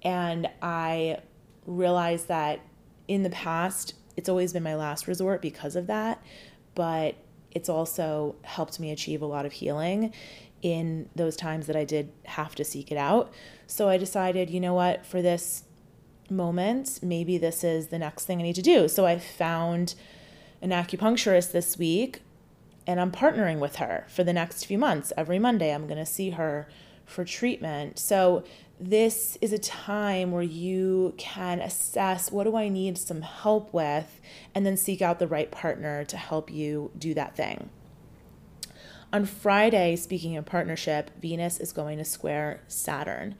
And 0.02 0.48
I 0.60 1.20
realized 1.66 2.28
that 2.28 2.60
in 3.08 3.22
the 3.22 3.30
past, 3.30 3.94
it's 4.16 4.28
always 4.28 4.52
been 4.52 4.62
my 4.62 4.74
last 4.74 5.06
resort 5.06 5.40
because 5.40 5.76
of 5.76 5.86
that. 5.86 6.22
But 6.74 7.16
it's 7.56 7.70
also 7.70 8.34
helped 8.42 8.78
me 8.78 8.90
achieve 8.90 9.22
a 9.22 9.26
lot 9.26 9.46
of 9.46 9.52
healing 9.52 10.12
in 10.60 11.08
those 11.16 11.36
times 11.36 11.66
that 11.66 11.74
I 11.74 11.84
did 11.84 12.12
have 12.24 12.54
to 12.56 12.64
seek 12.64 12.92
it 12.92 12.98
out. 12.98 13.32
So 13.66 13.88
I 13.88 13.96
decided, 13.96 14.50
you 14.50 14.60
know 14.60 14.74
what, 14.74 15.06
for 15.06 15.22
this 15.22 15.64
moment, 16.28 17.00
maybe 17.02 17.38
this 17.38 17.64
is 17.64 17.86
the 17.86 17.98
next 17.98 18.26
thing 18.26 18.40
I 18.40 18.42
need 18.42 18.56
to 18.56 18.62
do. 18.62 18.88
So 18.88 19.06
I 19.06 19.18
found 19.18 19.94
an 20.60 20.68
acupuncturist 20.68 21.52
this 21.52 21.78
week 21.78 22.20
and 22.86 23.00
I'm 23.00 23.10
partnering 23.10 23.58
with 23.58 23.76
her 23.76 24.04
for 24.06 24.22
the 24.22 24.34
next 24.34 24.66
few 24.66 24.76
months. 24.76 25.14
Every 25.16 25.38
Monday, 25.38 25.72
I'm 25.72 25.86
going 25.86 25.96
to 25.96 26.04
see 26.04 26.30
her 26.30 26.68
for 27.06 27.24
treatment. 27.24 27.98
So 27.98 28.44
this 28.78 29.38
is 29.40 29.54
a 29.54 29.58
time 29.58 30.32
where 30.32 30.42
you 30.42 31.14
can 31.16 31.60
assess 31.60 32.30
what 32.30 32.44
do 32.44 32.56
I 32.56 32.68
need 32.68 32.98
some 32.98 33.22
help 33.22 33.72
with, 33.72 34.20
and 34.54 34.66
then 34.66 34.76
seek 34.76 35.00
out 35.00 35.18
the 35.18 35.26
right 35.26 35.50
partner 35.50 36.04
to 36.04 36.16
help 36.18 36.50
you 36.50 36.90
do 36.98 37.14
that 37.14 37.34
thing. 37.34 37.70
On 39.12 39.24
Friday, 39.24 39.96
speaking 39.96 40.36
of 40.36 40.44
partnership, 40.44 41.10
Venus 41.22 41.58
is 41.58 41.72
going 41.72 41.96
to 41.96 42.04
square 42.04 42.60
Saturn. 42.66 43.36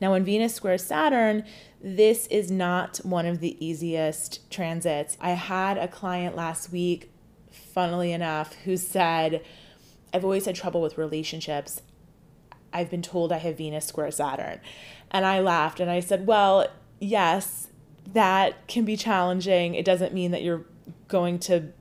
Now, 0.00 0.12
when 0.12 0.24
Venus 0.24 0.54
squares 0.54 0.84
Saturn, 0.84 1.44
this 1.82 2.28
is 2.28 2.50
not 2.50 2.98
one 2.98 3.26
of 3.26 3.40
the 3.40 3.62
easiest 3.64 4.48
transits. 4.50 5.18
I 5.20 5.30
had 5.30 5.76
a 5.76 5.88
client 5.88 6.36
last 6.36 6.70
week, 6.70 7.10
funnily 7.50 8.12
enough, 8.12 8.54
who 8.64 8.76
said, 8.76 9.42
I've 10.14 10.24
always 10.24 10.46
had 10.46 10.54
trouble 10.54 10.80
with 10.80 10.96
relationships. 10.96 11.82
I've 12.72 12.90
been 12.90 13.02
told 13.02 13.32
I 13.32 13.38
have 13.38 13.58
Venus 13.58 13.86
square 13.86 14.10
Saturn. 14.10 14.60
And 15.10 15.24
I 15.24 15.40
laughed 15.40 15.80
and 15.80 15.90
I 15.90 16.00
said, 16.00 16.26
Well, 16.26 16.66
yes, 17.00 17.68
that 18.12 18.66
can 18.68 18.84
be 18.84 18.96
challenging. 18.96 19.74
It 19.74 19.84
doesn't 19.84 20.14
mean 20.14 20.30
that 20.30 20.42
you're 20.42 20.64
going 21.08 21.38
to 21.40 21.72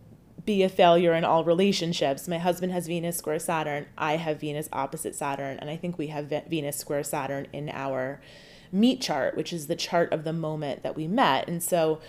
be 0.45 0.63
a 0.63 0.69
failure 0.69 1.13
in 1.13 1.25
all 1.25 1.43
relationships. 1.43 2.27
My 2.27 2.37
husband 2.37 2.71
has 2.71 2.87
Venus 2.87 3.17
square 3.17 3.39
Saturn. 3.39 3.85
I 3.97 4.15
have 4.15 4.39
Venus 4.39 4.69
opposite 4.71 5.13
Saturn. 5.13 5.57
And 5.59 5.69
I 5.69 5.75
think 5.75 5.97
we 5.97 6.07
have 6.07 6.31
Venus 6.47 6.77
square 6.77 7.03
Saturn 7.03 7.47
in 7.51 7.69
our 7.69 8.21
meet 8.71 9.01
chart, 9.01 9.35
which 9.35 9.51
is 9.51 9.67
the 9.67 9.75
chart 9.75 10.11
of 10.11 10.23
the 10.23 10.33
moment 10.33 10.83
that 10.83 10.95
we 10.95 11.07
met. 11.07 11.47
And 11.47 11.61
so, 11.61 11.99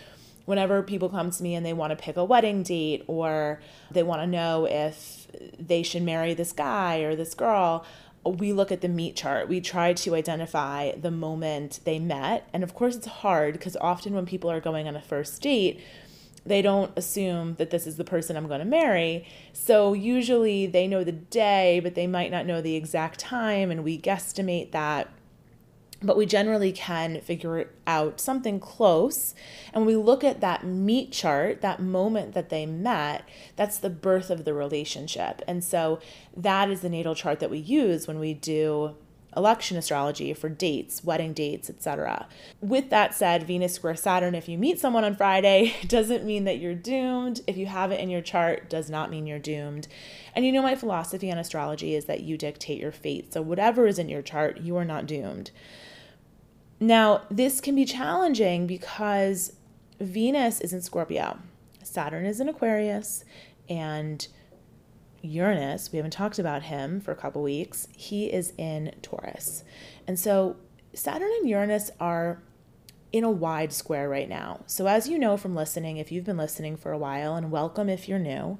whenever 0.44 0.82
people 0.82 1.10
come 1.10 1.30
to 1.30 1.42
me 1.42 1.54
and 1.54 1.66
they 1.66 1.74
want 1.74 1.90
to 1.90 1.96
pick 1.96 2.16
a 2.16 2.24
wedding 2.24 2.62
date 2.62 3.04
or 3.06 3.60
they 3.90 4.02
want 4.02 4.22
to 4.22 4.26
know 4.26 4.66
if 4.66 5.26
they 5.58 5.82
should 5.82 6.02
marry 6.02 6.32
this 6.32 6.52
guy 6.52 7.00
or 7.00 7.14
this 7.14 7.34
girl, 7.34 7.84
we 8.32 8.52
look 8.52 8.72
at 8.72 8.80
the 8.80 8.88
meet 8.88 9.16
chart. 9.16 9.48
We 9.48 9.60
try 9.60 9.92
to 9.92 10.14
identify 10.14 10.92
the 10.92 11.10
moment 11.10 11.80
they 11.84 11.98
met. 11.98 12.48
And 12.52 12.62
of 12.62 12.74
course, 12.74 12.96
it's 12.96 13.06
hard 13.06 13.54
because 13.54 13.76
often 13.80 14.14
when 14.14 14.26
people 14.26 14.50
are 14.50 14.60
going 14.60 14.88
on 14.88 14.96
a 14.96 15.00
first 15.00 15.40
date, 15.42 15.80
they 16.46 16.62
don't 16.62 16.92
assume 16.96 17.56
that 17.56 17.70
this 17.70 17.86
is 17.86 17.96
the 17.96 18.04
person 18.04 18.36
I'm 18.36 18.48
going 18.48 18.60
to 18.60 18.66
marry. 18.66 19.26
So 19.52 19.92
usually 19.92 20.66
they 20.66 20.86
know 20.86 21.04
the 21.04 21.12
day, 21.12 21.80
but 21.82 21.94
they 21.94 22.06
might 22.06 22.30
not 22.30 22.46
know 22.46 22.62
the 22.62 22.76
exact 22.76 23.20
time. 23.20 23.70
And 23.70 23.84
we 23.84 24.00
guesstimate 24.00 24.72
that 24.72 25.10
but 26.00 26.16
we 26.16 26.26
generally 26.26 26.72
can 26.72 27.20
figure 27.20 27.70
out 27.86 28.20
something 28.20 28.60
close. 28.60 29.34
And 29.72 29.84
we 29.84 29.96
look 29.96 30.22
at 30.22 30.40
that 30.40 30.64
meet 30.64 31.12
chart, 31.12 31.60
that 31.62 31.80
moment 31.80 32.34
that 32.34 32.50
they 32.50 32.66
met, 32.66 33.28
that's 33.56 33.78
the 33.78 33.90
birth 33.90 34.30
of 34.30 34.44
the 34.44 34.54
relationship. 34.54 35.42
And 35.48 35.64
so 35.64 35.98
that 36.36 36.70
is 36.70 36.80
the 36.82 36.88
natal 36.88 37.14
chart 37.14 37.40
that 37.40 37.50
we 37.50 37.58
use 37.58 38.06
when 38.06 38.20
we 38.20 38.34
do 38.34 38.94
election 39.36 39.76
astrology 39.76 40.32
for 40.32 40.48
dates, 40.48 41.04
wedding 41.04 41.32
dates, 41.32 41.68
etc. 41.68 42.26
With 42.60 42.90
that 42.90 43.14
said, 43.14 43.44
Venus 43.44 43.74
square 43.74 43.94
Saturn, 43.94 44.34
if 44.34 44.48
you 44.48 44.58
meet 44.58 44.80
someone 44.80 45.04
on 45.04 45.16
Friday, 45.16 45.74
doesn't 45.86 46.24
mean 46.24 46.44
that 46.44 46.58
you're 46.58 46.74
doomed. 46.74 47.42
If 47.46 47.56
you 47.56 47.66
have 47.66 47.92
it 47.92 48.00
in 48.00 48.10
your 48.10 48.22
chart, 48.22 48.70
does 48.70 48.88
not 48.88 49.10
mean 49.10 49.26
you're 49.26 49.38
doomed. 49.38 49.88
And 50.34 50.44
you 50.44 50.52
know 50.52 50.62
my 50.62 50.74
philosophy 50.74 51.30
on 51.30 51.38
astrology 51.38 51.94
is 51.94 52.06
that 52.06 52.20
you 52.20 52.36
dictate 52.36 52.80
your 52.80 52.92
fate. 52.92 53.32
So 53.32 53.42
whatever 53.42 53.86
is 53.86 53.98
in 53.98 54.08
your 54.08 54.22
chart, 54.22 54.58
you 54.60 54.76
are 54.76 54.84
not 54.84 55.06
doomed. 55.06 55.50
Now, 56.80 57.22
this 57.30 57.60
can 57.60 57.74
be 57.74 57.84
challenging 57.84 58.66
because 58.66 59.52
Venus 60.00 60.60
is 60.60 60.72
in 60.72 60.80
Scorpio, 60.80 61.38
Saturn 61.82 62.24
is 62.24 62.38
in 62.40 62.48
Aquarius, 62.48 63.24
and 63.68 64.26
Uranus, 65.22 65.90
we 65.90 65.96
haven't 65.96 66.12
talked 66.12 66.38
about 66.38 66.62
him 66.64 67.00
for 67.00 67.10
a 67.10 67.16
couple 67.16 67.42
weeks, 67.42 67.88
he 67.96 68.32
is 68.32 68.52
in 68.56 68.94
Taurus. 69.02 69.64
And 70.06 70.18
so 70.18 70.56
Saturn 70.94 71.30
and 71.40 71.48
Uranus 71.48 71.90
are 71.98 72.40
in 73.10 73.24
a 73.24 73.30
wide 73.30 73.72
square 73.72 74.08
right 74.08 74.28
now. 74.28 74.60
So, 74.66 74.86
as 74.86 75.08
you 75.08 75.18
know 75.18 75.36
from 75.36 75.54
listening, 75.54 75.96
if 75.96 76.12
you've 76.12 76.24
been 76.24 76.36
listening 76.36 76.76
for 76.76 76.92
a 76.92 76.98
while, 76.98 77.34
and 77.34 77.50
welcome 77.50 77.88
if 77.88 78.08
you're 78.08 78.18
new, 78.18 78.58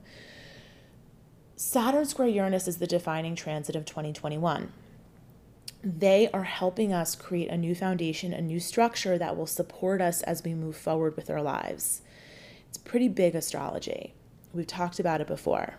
Saturn 1.54 2.06
square 2.06 2.28
Uranus 2.28 2.66
is 2.66 2.78
the 2.78 2.86
defining 2.86 3.36
transit 3.36 3.76
of 3.76 3.84
2021 3.84 4.72
they 5.82 6.28
are 6.32 6.44
helping 6.44 6.92
us 6.92 7.14
create 7.14 7.48
a 7.48 7.56
new 7.56 7.74
foundation, 7.74 8.32
a 8.32 8.40
new 8.40 8.58
structure 8.58 9.16
that 9.18 9.36
will 9.36 9.46
support 9.46 10.00
us 10.00 10.22
as 10.22 10.42
we 10.42 10.54
move 10.54 10.76
forward 10.76 11.16
with 11.16 11.30
our 11.30 11.42
lives. 11.42 12.02
It's 12.68 12.78
pretty 12.78 13.08
big 13.08 13.34
astrology. 13.34 14.14
We've 14.52 14.66
talked 14.66 14.98
about 14.98 15.20
it 15.20 15.26
before. 15.26 15.76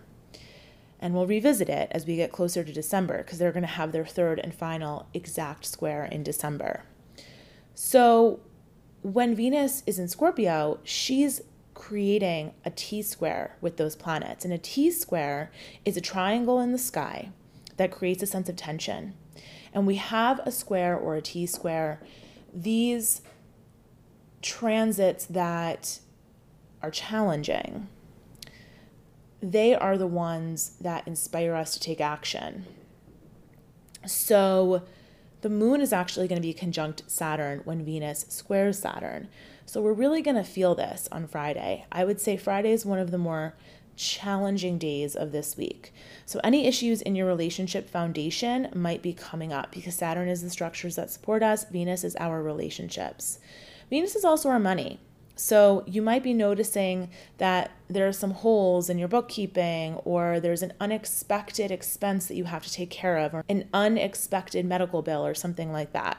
And 1.02 1.14
we'll 1.14 1.28
revisit 1.28 1.70
it 1.70 1.90
as 1.92 2.06
we 2.06 2.16
get 2.16 2.32
closer 2.32 2.64
to 2.64 2.74
December 2.74 3.20
because 3.20 3.40
they're 3.40 3.52
going 3.52 3.64
to 3.64 3.68
have 3.68 3.92
their 3.92 4.06
third 4.06 4.40
and 4.40 4.54
final 4.54 5.08
exact 5.14 5.66
square 5.66 6.06
in 6.06 6.24
December. 6.24 6.84
So 7.74 8.42
when 9.02 9.36
Venus 9.36 9.84
is 9.86 9.98
in 9.98 10.08
Scorpio, 10.08 10.80
she's 10.84 11.42
creating 11.74 12.54
a 12.66 12.70
T 12.72 13.02
square 13.02 13.56
with 13.62 13.78
those 13.78 13.96
planets. 13.96 14.44
And 14.44 14.54
a 14.54 14.58
T 14.58 14.92
square 14.92 15.52
is 15.86 15.96
a 15.96 16.02
triangle 16.02 16.60
in 16.60 16.74
the 16.74 16.78
sky 16.78 17.32
that 17.78 17.92
creates 17.92 18.22
a 18.22 18.28
sense 18.28 18.50
of 18.50 18.58
tension 18.58 19.14
and 19.74 19.86
we 19.86 19.96
have 19.96 20.40
a 20.46 20.52
square 20.52 20.98
or 20.98 21.16
a 21.16 21.22
T 21.22 21.46
square, 21.46 22.02
these 22.54 23.22
transits 24.42 25.26
that 25.26 26.00
are 26.82 26.92
challenging, 26.92 27.88
they 29.42 29.74
are 29.76 29.98
the 29.98 30.08
ones 30.08 30.74
that 30.82 31.08
inspire 31.08 31.56
us 31.56 31.74
to 31.74 31.80
take 31.80 32.02
action. 32.02 32.66
So 34.06 34.84
the 35.42 35.50
moon 35.50 35.82
is 35.82 35.94
actually 35.94 36.28
going 36.28 36.42
to 36.42 36.48
be 36.48 36.54
conjunct 36.54 37.04
Saturn 37.08 37.62
when 37.64 37.86
Venus 37.86 38.26
squares 38.30 38.80
Saturn. 38.80 39.30
So 39.66 39.82
we're 39.82 39.94
really 39.94 40.22
going 40.22 40.36
to 40.36 40.44
feel 40.44 40.76
this 40.76 41.08
on 41.12 41.28
Friday. 41.28 41.86
I 41.92 42.04
would 42.04 42.20
say 42.20 42.38
Friday 42.38 42.72
is 42.72 42.86
one 42.86 43.00
of 43.00 43.12
the 43.12 43.18
more 43.18 43.56
challenging 44.00 44.78
days 44.78 45.16
of 45.16 45.32
this 45.32 45.58
week. 45.58 45.94
So, 46.26 46.40
any 46.44 46.66
issues 46.66 47.02
in 47.02 47.16
your 47.16 47.28
relationship 47.28 47.90
foundation 47.90 48.70
might 48.74 49.02
be 49.02 49.14
coming 49.14 49.52
up 49.52 49.72
because 49.72 49.96
Saturn 49.96 50.30
is 50.30 50.42
the 50.42 50.50
structures 50.50 50.96
that 50.96 51.12
support 51.12 51.44
us, 51.44 51.66
Venus 51.66 52.04
is 52.04 52.16
our 52.16 52.42
relationships. 52.42 53.40
Venus 53.90 54.16
is 54.16 54.24
also 54.24 54.50
our 54.50 54.60
money. 54.60 55.00
So, 55.36 55.84
you 55.86 56.02
might 56.02 56.24
be 56.24 56.34
noticing 56.34 57.10
that 57.38 57.72
there 57.90 58.08
are 58.08 58.14
some 58.14 58.32
holes 58.32 58.90
in 58.90 58.98
your 58.98 59.08
bookkeeping, 59.10 59.96
or 60.06 60.40
there's 60.40 60.64
an 60.64 60.74
unexpected 60.80 61.70
expense 61.70 62.28
that 62.28 62.36
you 62.36 62.46
have 62.46 62.64
to 62.64 62.72
take 62.72 62.90
care 62.90 63.18
of, 63.18 63.34
or 63.34 63.44
an 63.50 63.68
unexpected 63.74 64.66
medical 64.66 65.02
bill, 65.02 65.26
or 65.26 65.34
something 65.34 65.72
like 65.72 65.92
that. 65.92 66.18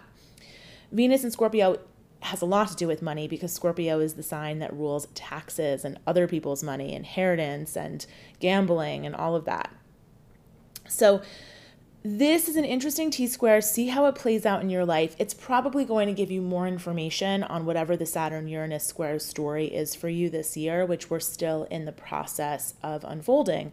Venus 0.93 1.23
and 1.23 1.33
Scorpio 1.33 1.79
has 2.23 2.43
a 2.43 2.47
lot 2.47 2.69
to 2.69 2.77
do 2.77 2.87
with 2.87 3.03
money 3.03 3.27
because 3.27 3.53
Scorpio 3.53 4.01
is 4.01 4.15
the 4.15 4.23
sign 4.23 4.59
that 4.59 4.73
rules 4.75 5.07
taxes 5.15 5.85
and 5.85 5.99
other 6.07 6.27
people's 6.27 6.63
money, 6.63 6.93
inheritance 6.93 7.77
and 7.77 8.05
gambling 8.41 9.07
and 9.07 9.15
all 9.15 9.35
of 9.35 9.45
that. 9.47 9.73
So, 10.89 11.23
this 12.03 12.49
is 12.49 12.57
an 12.57 12.65
interesting 12.65 13.11
T 13.11 13.27
square. 13.27 13.61
See 13.61 13.89
how 13.89 14.07
it 14.07 14.15
plays 14.15 14.47
out 14.47 14.63
in 14.63 14.71
your 14.71 14.87
life. 14.87 15.15
It's 15.19 15.35
probably 15.35 15.85
going 15.85 16.07
to 16.07 16.15
give 16.15 16.31
you 16.31 16.41
more 16.41 16.67
information 16.67 17.43
on 17.43 17.67
whatever 17.67 17.95
the 17.95 18.07
Saturn 18.07 18.49
Uranus 18.49 18.85
square 18.85 19.19
story 19.19 19.67
is 19.67 19.95
for 19.95 20.09
you 20.09 20.31
this 20.31 20.57
year, 20.57 20.87
which 20.87 21.11
we're 21.11 21.21
still 21.21 21.65
in 21.65 21.85
the 21.85 21.93
process 21.93 22.73
of 22.83 23.05
unfolding. 23.05 23.73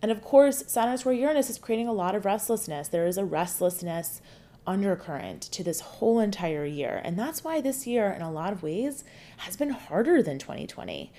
And 0.00 0.10
of 0.10 0.22
course, 0.22 0.64
Saturn 0.66 0.96
square 0.96 1.14
Uranus 1.14 1.50
is 1.50 1.58
creating 1.58 1.86
a 1.86 1.92
lot 1.92 2.14
of 2.14 2.24
restlessness. 2.24 2.88
There 2.88 3.06
is 3.06 3.18
a 3.18 3.26
restlessness 3.26 4.22
undercurrent 4.66 5.42
to 5.42 5.62
this 5.62 5.80
whole 5.80 6.20
entire 6.20 6.64
year. 6.64 7.00
And 7.04 7.18
that's 7.18 7.44
why 7.44 7.60
this 7.60 7.86
year, 7.86 8.10
in 8.10 8.22
a 8.22 8.30
lot 8.30 8.52
of 8.52 8.62
ways, 8.62 9.04
has 9.38 9.56
been 9.56 9.70
harder 9.70 10.22
than 10.22 10.38
2020. 10.38 11.12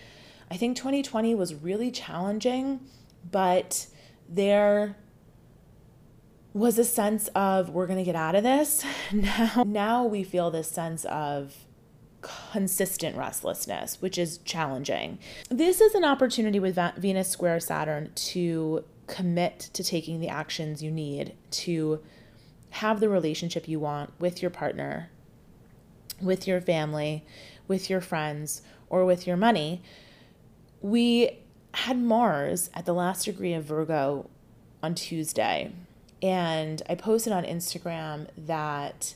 I 0.50 0.58
think 0.58 0.78
2020 0.78 1.36
was 1.36 1.56
really 1.56 1.92
challenging, 1.92 2.82
but 3.30 3.88
there 4.30 4.96
was 6.54 6.80
a 6.80 6.84
sense 6.84 7.28
of 7.30 7.70
we're 7.70 7.88
going 7.88 8.00
to 8.00 8.06
get 8.06 8.16
out 8.16 8.36
of 8.36 8.44
this. 8.44 8.84
Now 9.12 9.64
now 9.66 10.06
we 10.06 10.24
feel 10.24 10.52
this 10.52 10.70
sense 10.70 11.06
of 11.06 11.56
consistent 12.22 13.16
restlessness, 13.16 14.02
which 14.02 14.18
is 14.18 14.40
challenging. 14.40 15.20
This 15.50 15.80
is 15.82 15.96
an 15.96 16.04
opportunity 16.04 16.60
with 16.60 16.78
Venus 16.98 17.30
square 17.30 17.60
Saturn 17.60 18.12
to 18.16 18.84
commit 19.06 19.70
to 19.74 19.84
taking 19.84 20.20
the 20.20 20.28
actions 20.28 20.84
you 20.84 20.92
need 20.92 21.34
to 21.52 22.02
have 22.72 23.00
the 23.00 23.10
relationship 23.10 23.68
you 23.68 23.80
want 23.80 24.12
with 24.20 24.42
your 24.42 24.52
partner, 24.52 25.10
with 26.22 26.48
your 26.48 26.62
family, 26.62 27.26
with 27.68 27.90
your 27.90 28.02
friends, 28.02 28.62
or 28.90 29.06
with 29.06 29.28
your 29.28 29.38
money. 29.38 29.82
We 30.82 31.40
had 31.74 31.98
Mars 31.98 32.70
at 32.74 32.86
the 32.86 32.94
last 32.94 33.26
degree 33.26 33.54
of 33.54 33.66
Virgo 33.66 34.30
on 34.82 34.96
Tuesday, 34.96 35.72
and 36.22 36.82
I 36.90 36.96
posted 36.96 37.34
on 37.34 37.44
Instagram 37.44 38.28
that 38.38 39.16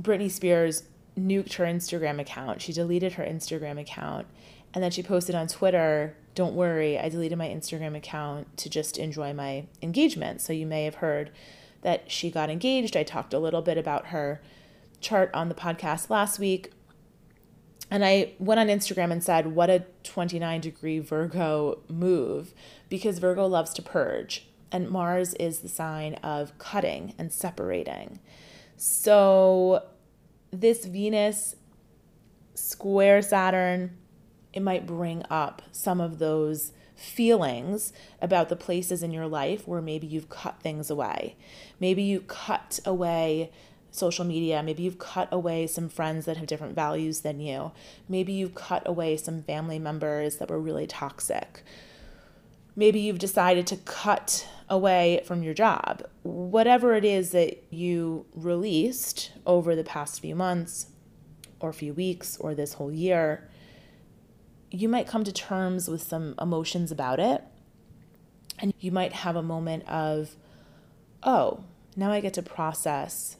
Britney 0.00 0.30
Spears 0.30 0.84
nuked 1.18 1.54
her 1.54 1.64
Instagram 1.64 2.20
account. 2.20 2.60
She 2.60 2.72
deleted 2.72 3.14
her 3.14 3.24
Instagram 3.24 3.80
account. 3.80 4.26
And 4.74 4.82
then 4.84 4.90
she 4.90 5.02
posted 5.02 5.34
on 5.34 5.48
Twitter, 5.48 6.16
Don't 6.34 6.54
worry, 6.54 6.98
I 6.98 7.08
deleted 7.08 7.38
my 7.38 7.48
Instagram 7.48 7.96
account 7.96 8.56
to 8.58 8.68
just 8.68 8.98
enjoy 8.98 9.32
my 9.32 9.64
engagement. 9.80 10.42
So 10.42 10.52
you 10.52 10.66
may 10.66 10.84
have 10.84 10.96
heard 10.96 11.30
that 11.86 12.10
she 12.10 12.32
got 12.32 12.50
engaged. 12.50 12.96
I 12.96 13.04
talked 13.04 13.32
a 13.32 13.38
little 13.38 13.62
bit 13.62 13.78
about 13.78 14.08
her 14.08 14.42
chart 15.00 15.30
on 15.32 15.48
the 15.48 15.54
podcast 15.54 16.10
last 16.10 16.36
week. 16.36 16.72
And 17.92 18.04
I 18.04 18.32
went 18.40 18.58
on 18.58 18.66
Instagram 18.66 19.12
and 19.12 19.22
said, 19.22 19.54
What 19.54 19.70
a 19.70 19.84
29 20.02 20.60
degree 20.60 20.98
Virgo 20.98 21.78
move, 21.88 22.54
because 22.88 23.20
Virgo 23.20 23.46
loves 23.46 23.72
to 23.74 23.82
purge. 23.82 24.48
And 24.72 24.90
Mars 24.90 25.34
is 25.34 25.60
the 25.60 25.68
sign 25.68 26.14
of 26.24 26.58
cutting 26.58 27.14
and 27.18 27.32
separating. 27.32 28.18
So 28.76 29.84
this 30.50 30.86
Venus 30.86 31.54
square 32.54 33.22
Saturn, 33.22 33.96
it 34.52 34.60
might 34.60 34.88
bring 34.88 35.22
up 35.30 35.62
some 35.70 36.00
of 36.00 36.18
those 36.18 36.72
feelings 36.96 37.92
about 38.20 38.48
the 38.48 38.56
places 38.56 39.02
in 39.02 39.12
your 39.12 39.26
life 39.28 39.68
where 39.68 39.82
maybe 39.82 40.06
you've 40.06 40.28
cut 40.28 40.60
things 40.60 40.90
away. 40.90 41.36
Maybe 41.78 42.02
you 42.02 42.20
cut 42.20 42.80
away 42.84 43.52
social 43.90 44.24
media. 44.24 44.62
Maybe 44.62 44.82
you've 44.82 44.98
cut 44.98 45.28
away 45.32 45.66
some 45.66 45.88
friends 45.88 46.26
that 46.26 46.36
have 46.36 46.46
different 46.46 46.74
values 46.74 47.20
than 47.20 47.40
you. 47.40 47.72
Maybe 48.08 48.32
you've 48.32 48.54
cut 48.54 48.82
away 48.86 49.16
some 49.16 49.42
family 49.42 49.78
members 49.78 50.36
that 50.36 50.50
were 50.50 50.60
really 50.60 50.86
toxic. 50.86 51.62
Maybe 52.74 53.00
you've 53.00 53.18
decided 53.18 53.66
to 53.68 53.76
cut 53.76 54.46
away 54.68 55.22
from 55.24 55.42
your 55.42 55.54
job. 55.54 56.02
Whatever 56.22 56.94
it 56.94 57.04
is 57.04 57.30
that 57.30 57.64
you 57.70 58.26
released 58.34 59.32
over 59.46 59.74
the 59.74 59.84
past 59.84 60.20
few 60.20 60.34
months 60.34 60.88
or 61.58 61.72
few 61.72 61.94
weeks 61.94 62.36
or 62.36 62.54
this 62.54 62.74
whole 62.74 62.92
year, 62.92 63.48
you 64.76 64.88
might 64.88 65.06
come 65.06 65.24
to 65.24 65.32
terms 65.32 65.88
with 65.88 66.02
some 66.02 66.34
emotions 66.40 66.90
about 66.90 67.18
it. 67.18 67.42
And 68.58 68.72
you 68.78 68.90
might 68.90 69.12
have 69.12 69.36
a 69.36 69.42
moment 69.42 69.88
of, 69.88 70.36
oh, 71.22 71.64
now 71.94 72.10
I 72.10 72.20
get 72.20 72.34
to 72.34 72.42
process 72.42 73.36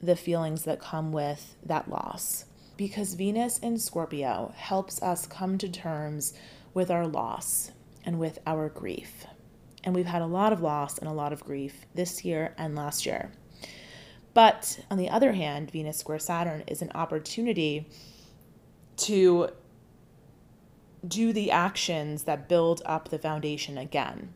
the 0.00 0.16
feelings 0.16 0.64
that 0.64 0.80
come 0.80 1.12
with 1.12 1.56
that 1.64 1.88
loss. 1.88 2.44
Because 2.76 3.14
Venus 3.14 3.58
in 3.58 3.78
Scorpio 3.78 4.52
helps 4.56 5.02
us 5.02 5.26
come 5.26 5.58
to 5.58 5.68
terms 5.68 6.32
with 6.74 6.90
our 6.90 7.06
loss 7.06 7.72
and 8.04 8.20
with 8.20 8.38
our 8.46 8.68
grief. 8.68 9.26
And 9.82 9.94
we've 9.94 10.06
had 10.06 10.22
a 10.22 10.26
lot 10.26 10.52
of 10.52 10.60
loss 10.60 10.98
and 10.98 11.08
a 11.08 11.12
lot 11.12 11.32
of 11.32 11.44
grief 11.44 11.86
this 11.94 12.24
year 12.24 12.54
and 12.56 12.76
last 12.76 13.04
year. 13.04 13.32
But 14.34 14.78
on 14.90 14.98
the 14.98 15.10
other 15.10 15.32
hand, 15.32 15.72
Venus 15.72 15.98
square 15.98 16.20
Saturn 16.20 16.62
is 16.68 16.82
an 16.82 16.92
opportunity 16.94 17.88
to 18.98 19.50
do 21.06 21.32
the 21.32 21.50
actions 21.50 22.24
that 22.24 22.48
build 22.48 22.82
up 22.84 23.08
the 23.08 23.18
foundation 23.18 23.78
again. 23.78 24.32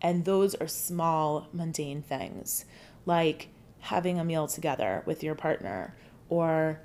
And 0.00 0.24
those 0.24 0.54
are 0.54 0.68
small, 0.68 1.48
mundane 1.52 2.02
things 2.02 2.64
like 3.04 3.48
having 3.80 4.18
a 4.18 4.24
meal 4.24 4.46
together 4.46 5.02
with 5.06 5.22
your 5.22 5.34
partner 5.34 5.94
or 6.28 6.80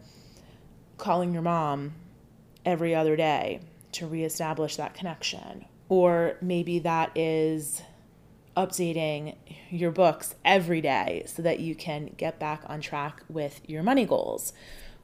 calling 0.97 1.33
your 1.33 1.41
mom 1.41 1.93
every 2.65 2.95
other 2.95 3.15
day 3.15 3.59
to 3.91 4.07
reestablish 4.07 4.75
that 4.77 4.93
connection. 4.93 5.65
Or 5.89 6.37
maybe 6.41 6.79
that 6.79 7.15
is 7.15 7.81
updating 8.55 9.35
your 9.69 9.91
books 9.91 10.35
every 10.45 10.81
day 10.81 11.23
so 11.25 11.41
that 11.41 11.59
you 11.59 11.75
can 11.75 12.11
get 12.17 12.39
back 12.39 12.61
on 12.67 12.81
track 12.81 13.21
with 13.27 13.61
your 13.67 13.83
money 13.83 14.05
goals. 14.05 14.53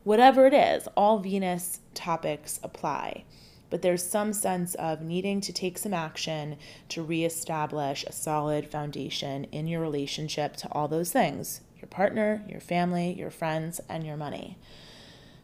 Whatever 0.03 0.45
it 0.47 0.53
is, 0.53 0.87
all 0.95 1.19
Venus 1.19 1.81
topics 1.93 2.59
apply. 2.63 3.25
But 3.69 3.81
there's 3.81 4.03
some 4.03 4.33
sense 4.33 4.75
of 4.75 5.01
needing 5.01 5.41
to 5.41 5.53
take 5.53 5.77
some 5.77 5.93
action 5.93 6.57
to 6.89 7.03
reestablish 7.03 8.03
a 8.03 8.11
solid 8.11 8.69
foundation 8.71 9.45
in 9.45 9.67
your 9.67 9.81
relationship 9.81 10.55
to 10.57 10.71
all 10.71 10.87
those 10.87 11.11
things 11.11 11.61
your 11.77 11.87
partner, 11.87 12.43
your 12.49 12.59
family, 12.59 13.13
your 13.13 13.29
friends, 13.29 13.79
and 13.87 14.05
your 14.05 14.17
money. 14.17 14.57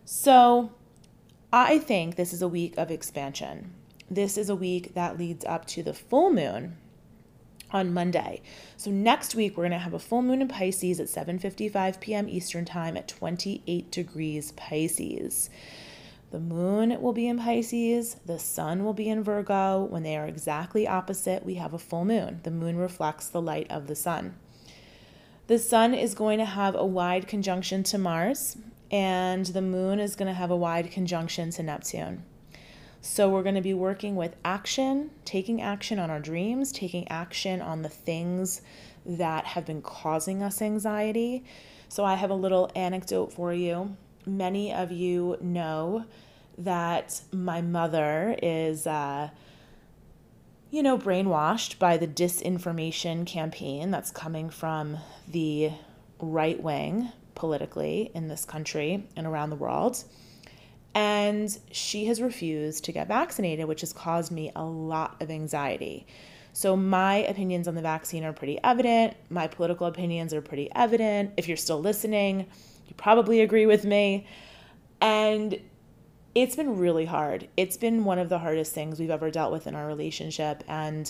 So 0.03 0.71
I 1.53 1.79
think 1.79 2.15
this 2.15 2.33
is 2.33 2.41
a 2.41 2.47
week 2.47 2.77
of 2.77 2.91
expansion. 2.91 3.73
This 4.11 4.37
is 4.37 4.49
a 4.49 4.55
week 4.55 4.93
that 4.93 5.17
leads 5.17 5.45
up 5.45 5.65
to 5.67 5.81
the 5.81 5.93
full 5.93 6.31
moon 6.31 6.75
on 7.71 7.93
Monday. 7.93 8.41
So 8.77 8.91
next 8.91 9.35
week 9.35 9.57
we're 9.57 9.63
going 9.63 9.71
to 9.71 9.79
have 9.79 9.93
a 9.93 9.99
full 9.99 10.21
moon 10.21 10.41
in 10.41 10.47
Pisces 10.47 10.99
at 10.99 11.07
7:55 11.07 11.99
p.m. 11.99 12.29
Eastern 12.29 12.65
Time 12.65 12.95
at 12.97 13.07
28 13.07 13.91
degrees 13.91 14.51
Pisces. 14.53 15.49
The 16.35 16.41
moon 16.41 17.01
will 17.01 17.13
be 17.13 17.29
in 17.29 17.39
Pisces, 17.39 18.17
the 18.25 18.39
sun 18.39 18.83
will 18.83 18.91
be 18.91 19.07
in 19.07 19.23
Virgo. 19.23 19.85
When 19.85 20.03
they 20.03 20.17
are 20.17 20.27
exactly 20.27 20.85
opposite, 20.85 21.45
we 21.45 21.53
have 21.55 21.73
a 21.73 21.79
full 21.79 22.03
moon. 22.03 22.41
The 22.43 22.51
moon 22.51 22.75
reflects 22.75 23.29
the 23.29 23.41
light 23.41 23.67
of 23.69 23.87
the 23.87 23.95
sun. 23.95 24.35
The 25.47 25.57
sun 25.57 25.93
is 25.93 26.13
going 26.13 26.39
to 26.39 26.45
have 26.45 26.75
a 26.75 26.85
wide 26.85 27.25
conjunction 27.29 27.83
to 27.83 27.97
Mars, 27.97 28.57
and 28.91 29.45
the 29.45 29.61
moon 29.61 30.01
is 30.01 30.17
going 30.17 30.27
to 30.27 30.33
have 30.33 30.51
a 30.51 30.57
wide 30.57 30.91
conjunction 30.91 31.51
to 31.51 31.63
Neptune. 31.63 32.25
So 32.99 33.29
we're 33.29 33.41
going 33.41 33.55
to 33.55 33.61
be 33.61 33.73
working 33.73 34.17
with 34.17 34.35
action, 34.43 35.11
taking 35.23 35.61
action 35.61 35.99
on 35.99 36.09
our 36.09 36.19
dreams, 36.19 36.73
taking 36.73 37.07
action 37.07 37.61
on 37.61 37.81
the 37.81 37.87
things 37.87 38.61
that 39.05 39.45
have 39.45 39.65
been 39.65 39.81
causing 39.81 40.43
us 40.43 40.61
anxiety. 40.61 41.45
So 41.87 42.03
I 42.03 42.15
have 42.15 42.29
a 42.29 42.35
little 42.35 42.69
anecdote 42.75 43.31
for 43.31 43.53
you. 43.53 43.95
Many 44.25 44.73
of 44.73 44.91
you 44.91 45.37
know 45.39 46.03
that 46.57 47.21
my 47.31 47.61
mother 47.61 48.35
is, 48.41 48.87
uh, 48.87 49.29
you 50.71 50.83
know, 50.83 50.97
brainwashed 50.97 51.79
by 51.79 51.97
the 51.97 52.07
disinformation 52.07 53.25
campaign 53.25 53.91
that's 53.91 54.11
coming 54.11 54.49
from 54.49 54.97
the 55.27 55.71
right 56.19 56.61
wing 56.61 57.09
politically 57.35 58.11
in 58.13 58.27
this 58.27 58.45
country 58.45 59.07
and 59.15 59.27
around 59.27 59.49
the 59.49 59.55
world. 59.55 60.03
And 60.93 61.55
she 61.71 62.05
has 62.05 62.21
refused 62.21 62.85
to 62.85 62.93
get 62.93 63.09
vaccinated, 63.09 63.65
which 63.67 63.81
has 63.81 63.91
caused 63.91 64.31
me 64.31 64.51
a 64.55 64.63
lot 64.63 65.21
of 65.21 65.29
anxiety. 65.29 66.07
So, 66.53 66.77
my 66.77 67.15
opinions 67.17 67.67
on 67.67 67.75
the 67.75 67.81
vaccine 67.81 68.23
are 68.23 68.31
pretty 68.31 68.57
evident. 68.63 69.17
My 69.29 69.47
political 69.47 69.87
opinions 69.87 70.33
are 70.33 70.41
pretty 70.41 70.69
evident. 70.73 71.33
If 71.35 71.49
you're 71.49 71.57
still 71.57 71.81
listening, 71.81 72.47
you 72.87 72.95
probably 72.95 73.41
agree 73.41 73.65
with 73.65 73.83
me. 73.83 74.25
And 75.01 75.59
it's 76.35 76.57
been 76.57 76.77
really 76.77 77.05
hard. 77.05 77.47
It's 77.55 77.77
been 77.77 78.03
one 78.03 78.19
of 78.19 78.27
the 78.27 78.39
hardest 78.39 78.73
things 78.73 78.99
we've 78.99 79.09
ever 79.09 79.31
dealt 79.31 79.53
with 79.53 79.67
in 79.67 79.75
our 79.75 79.87
relationship. 79.87 80.63
And 80.67 81.09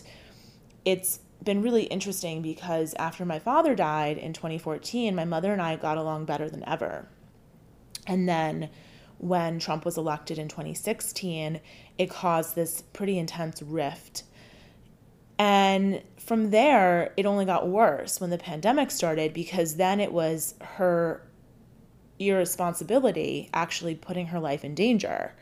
it's 0.86 1.20
been 1.44 1.64
really 1.64 1.84
interesting 1.84 2.44
because 2.44 2.94
after 3.00 3.26
my 3.26 3.40
father 3.40 3.74
died 3.74 4.20
in 4.20 4.34
2014, 4.34 5.16
my 5.16 5.26
mother 5.26 5.52
and 5.52 5.62
I 5.62 5.76
got 5.78 5.98
along 5.98 6.26
better 6.26 6.48
than 6.48 6.64
ever. 6.68 7.08
And 8.06 8.30
then 8.30 8.70
when 9.18 9.58
Trump 9.58 9.84
was 9.84 9.98
elected 9.98 10.38
in 10.38 10.48
2016, 10.48 11.60
it 11.98 12.10
caused 12.10 12.56
this 12.56 12.84
pretty 12.94 13.18
intense 13.18 13.64
rift. 13.64 14.24
And 15.40 16.04
from 16.18 16.52
there, 16.52 17.14
it 17.18 17.26
only 17.26 17.46
got 17.46 17.68
worse 17.68 18.22
when 18.22 18.30
the 18.30 18.38
pandemic 18.38 18.92
started 18.92 19.34
because 19.34 19.78
then 19.78 20.00
it 20.00 20.14
was 20.14 20.54
her 20.62 21.24
irresponsibility 22.20 23.50
actually 23.54 23.96
putting 23.96 24.28
her 24.28 24.40
life 24.40 24.64
in 24.64 24.76
danger 24.76 25.34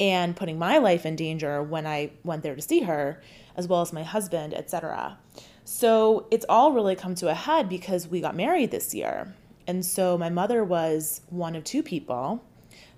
and 0.00 0.36
putting 0.36 0.58
my 0.58 0.78
life 0.78 1.04
in 1.04 1.16
danger 1.16 1.62
when 1.62 1.86
I 1.86 2.10
went 2.22 2.42
there 2.42 2.54
to 2.54 2.62
see 2.62 2.82
her, 2.82 3.20
as 3.56 3.66
well 3.66 3.80
as 3.80 3.92
my 3.92 4.04
husband, 4.04 4.54
etc. 4.54 5.18
So 5.64 6.26
it's 6.30 6.46
all 6.48 6.72
really 6.72 6.94
come 6.94 7.14
to 7.16 7.28
a 7.28 7.34
head 7.34 7.68
because 7.68 8.06
we 8.06 8.20
got 8.20 8.36
married 8.36 8.70
this 8.70 8.94
year. 8.94 9.34
And 9.66 9.84
so 9.84 10.16
my 10.16 10.30
mother 10.30 10.64
was 10.64 11.20
one 11.28 11.56
of 11.56 11.64
two 11.64 11.82
people 11.82 12.42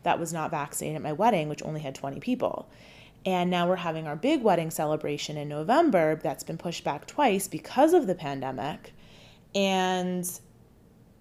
that 0.02 0.20
was 0.20 0.32
not 0.32 0.50
vaccinated 0.50 0.96
at 0.96 1.02
my 1.02 1.12
wedding, 1.12 1.48
which 1.48 1.62
only 1.62 1.80
had 1.80 1.94
20 1.94 2.20
people. 2.20 2.70
And 3.26 3.50
now 3.50 3.68
we're 3.68 3.76
having 3.76 4.06
our 4.06 4.16
big 4.16 4.42
wedding 4.42 4.70
celebration 4.70 5.36
in 5.36 5.48
November 5.48 6.16
that's 6.22 6.44
been 6.44 6.58
pushed 6.58 6.84
back 6.84 7.06
twice 7.06 7.48
because 7.48 7.92
of 7.92 8.06
the 8.06 8.14
pandemic. 8.14 8.94
And 9.54 10.30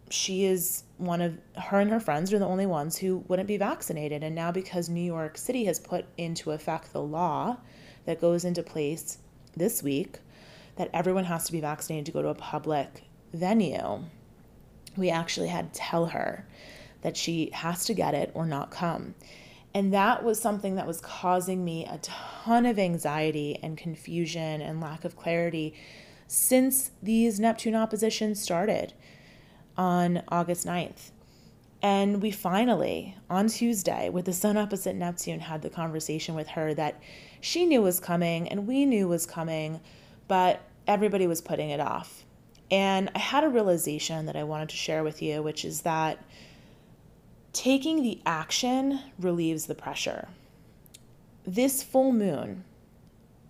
she 0.09 0.45
is 0.45 0.83
one 0.97 1.21
of 1.21 1.37
her 1.55 1.79
and 1.79 1.91
her 1.91 1.99
friends 1.99 2.33
are 2.33 2.39
the 2.39 2.45
only 2.45 2.65
ones 2.65 2.97
who 2.97 3.23
wouldn't 3.27 3.47
be 3.47 3.57
vaccinated. 3.57 4.23
And 4.23 4.35
now, 4.35 4.51
because 4.51 4.89
New 4.89 5.03
York 5.03 5.37
City 5.37 5.65
has 5.65 5.79
put 5.79 6.05
into 6.17 6.51
effect 6.51 6.93
the 6.93 7.01
law 7.01 7.57
that 8.05 8.21
goes 8.21 8.45
into 8.45 8.63
place 8.63 9.19
this 9.55 9.83
week 9.83 10.17
that 10.75 10.89
everyone 10.93 11.25
has 11.25 11.45
to 11.45 11.51
be 11.51 11.59
vaccinated 11.59 12.05
to 12.07 12.11
go 12.11 12.21
to 12.21 12.29
a 12.29 12.35
public 12.35 13.03
venue, 13.33 14.03
we 14.95 15.09
actually 15.09 15.49
had 15.49 15.73
to 15.73 15.79
tell 15.79 16.07
her 16.07 16.45
that 17.01 17.15
she 17.15 17.49
has 17.53 17.85
to 17.85 17.93
get 17.93 18.13
it 18.13 18.31
or 18.33 18.45
not 18.45 18.71
come. 18.71 19.15
And 19.73 19.93
that 19.93 20.23
was 20.23 20.41
something 20.41 20.75
that 20.75 20.87
was 20.87 20.99
causing 20.99 21.63
me 21.63 21.85
a 21.85 21.99
ton 21.99 22.65
of 22.65 22.79
anxiety 22.79 23.59
and 23.61 23.77
confusion 23.77 24.61
and 24.61 24.81
lack 24.81 25.05
of 25.05 25.15
clarity 25.15 25.75
since 26.27 26.91
these 27.01 27.39
Neptune 27.39 27.75
oppositions 27.75 28.41
started 28.41 28.93
on 29.79 30.21
August 30.27 30.67
9th. 30.67 31.11
And 31.81 32.21
we 32.21 32.31
finally, 32.31 33.15
on 33.29 33.47
Tuesday, 33.47 34.09
with 34.09 34.25
the 34.25 34.33
sun 34.33 34.57
opposite 34.57 34.97
Neptune, 34.97 35.39
had 35.39 35.61
the 35.61 35.69
conversation 35.69 36.35
with 36.35 36.49
her 36.49 36.73
that 36.73 37.01
she 37.39 37.65
knew 37.65 37.81
was 37.81 38.01
coming 38.01 38.49
and 38.49 38.67
we 38.67 38.85
knew 38.85 39.07
was 39.07 39.25
coming, 39.25 39.79
but 40.27 40.61
everybody 40.85 41.27
was 41.27 41.39
putting 41.39 41.69
it 41.69 41.79
off. 41.79 42.25
And 42.69 43.09
I 43.15 43.19
had 43.19 43.45
a 43.45 43.49
realization 43.49 44.25
that 44.25 44.35
I 44.35 44.43
wanted 44.43 44.67
to 44.69 44.75
share 44.75 45.01
with 45.01 45.21
you, 45.21 45.41
which 45.41 45.63
is 45.63 45.81
that 45.81 46.21
taking 47.53 48.03
the 48.03 48.19
action 48.25 48.99
relieves 49.17 49.65
the 49.65 49.75
pressure. 49.75 50.27
This 51.47 51.81
full 51.81 52.11
moon 52.11 52.65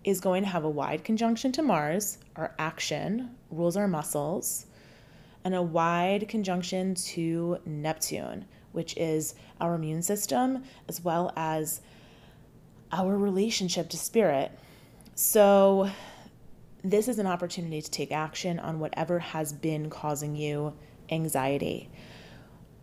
is 0.04 0.20
going 0.20 0.44
to 0.44 0.48
have 0.48 0.62
a 0.62 0.70
wide 0.70 1.02
conjunction 1.02 1.50
to 1.52 1.62
Mars, 1.62 2.18
our 2.36 2.54
action 2.56 3.34
rules 3.50 3.76
our 3.76 3.88
muscles, 3.88 4.66
and 5.44 5.54
a 5.54 5.62
wide 5.62 6.28
conjunction 6.28 6.94
to 6.94 7.58
Neptune, 7.64 8.44
which 8.72 8.96
is 8.96 9.34
our 9.60 9.74
immune 9.74 10.02
system 10.02 10.64
as 10.88 11.02
well 11.02 11.32
as 11.36 11.80
our 12.92 13.16
relationship 13.16 13.88
to 13.90 13.96
spirit. 13.96 14.52
So, 15.14 15.90
this 16.82 17.08
is 17.08 17.18
an 17.18 17.26
opportunity 17.26 17.82
to 17.82 17.90
take 17.90 18.10
action 18.10 18.58
on 18.58 18.80
whatever 18.80 19.18
has 19.18 19.52
been 19.52 19.90
causing 19.90 20.34
you 20.34 20.74
anxiety. 21.10 21.90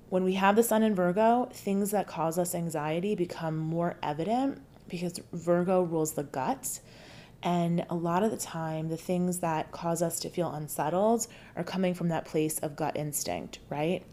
When 0.10 0.24
we 0.24 0.36
have 0.36 0.56
the 0.56 0.64
sun 0.64 0.84
in 0.84 0.96
Virgo, 0.96 1.50
things 1.52 1.92
that 1.92 2.08
cause 2.08 2.38
us 2.38 2.54
anxiety 2.54 3.16
become 3.16 3.58
more 3.58 3.98
evident 4.04 4.62
because 4.88 5.20
Virgo 5.34 5.82
rules 5.82 6.14
the 6.14 6.24
gut. 6.24 6.80
And 7.44 7.86
a 7.90 7.96
lot 7.96 8.24
of 8.24 8.32
the 8.32 8.38
time, 8.38 8.90
the 8.90 8.98
things 8.98 9.40
that 9.40 9.72
cause 9.72 10.02
us 10.02 10.20
to 10.22 10.30
feel 10.30 10.52
unsettled 10.52 11.28
are 11.56 11.64
coming 11.64 11.94
from 11.94 12.10
that 12.10 12.26
place 12.26 12.60
of 12.60 12.76
gut 12.76 12.98
instinct, 12.98 13.60
right? 13.70 14.04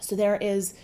So 0.00 0.16
there 0.16 0.36
is 0.36 0.74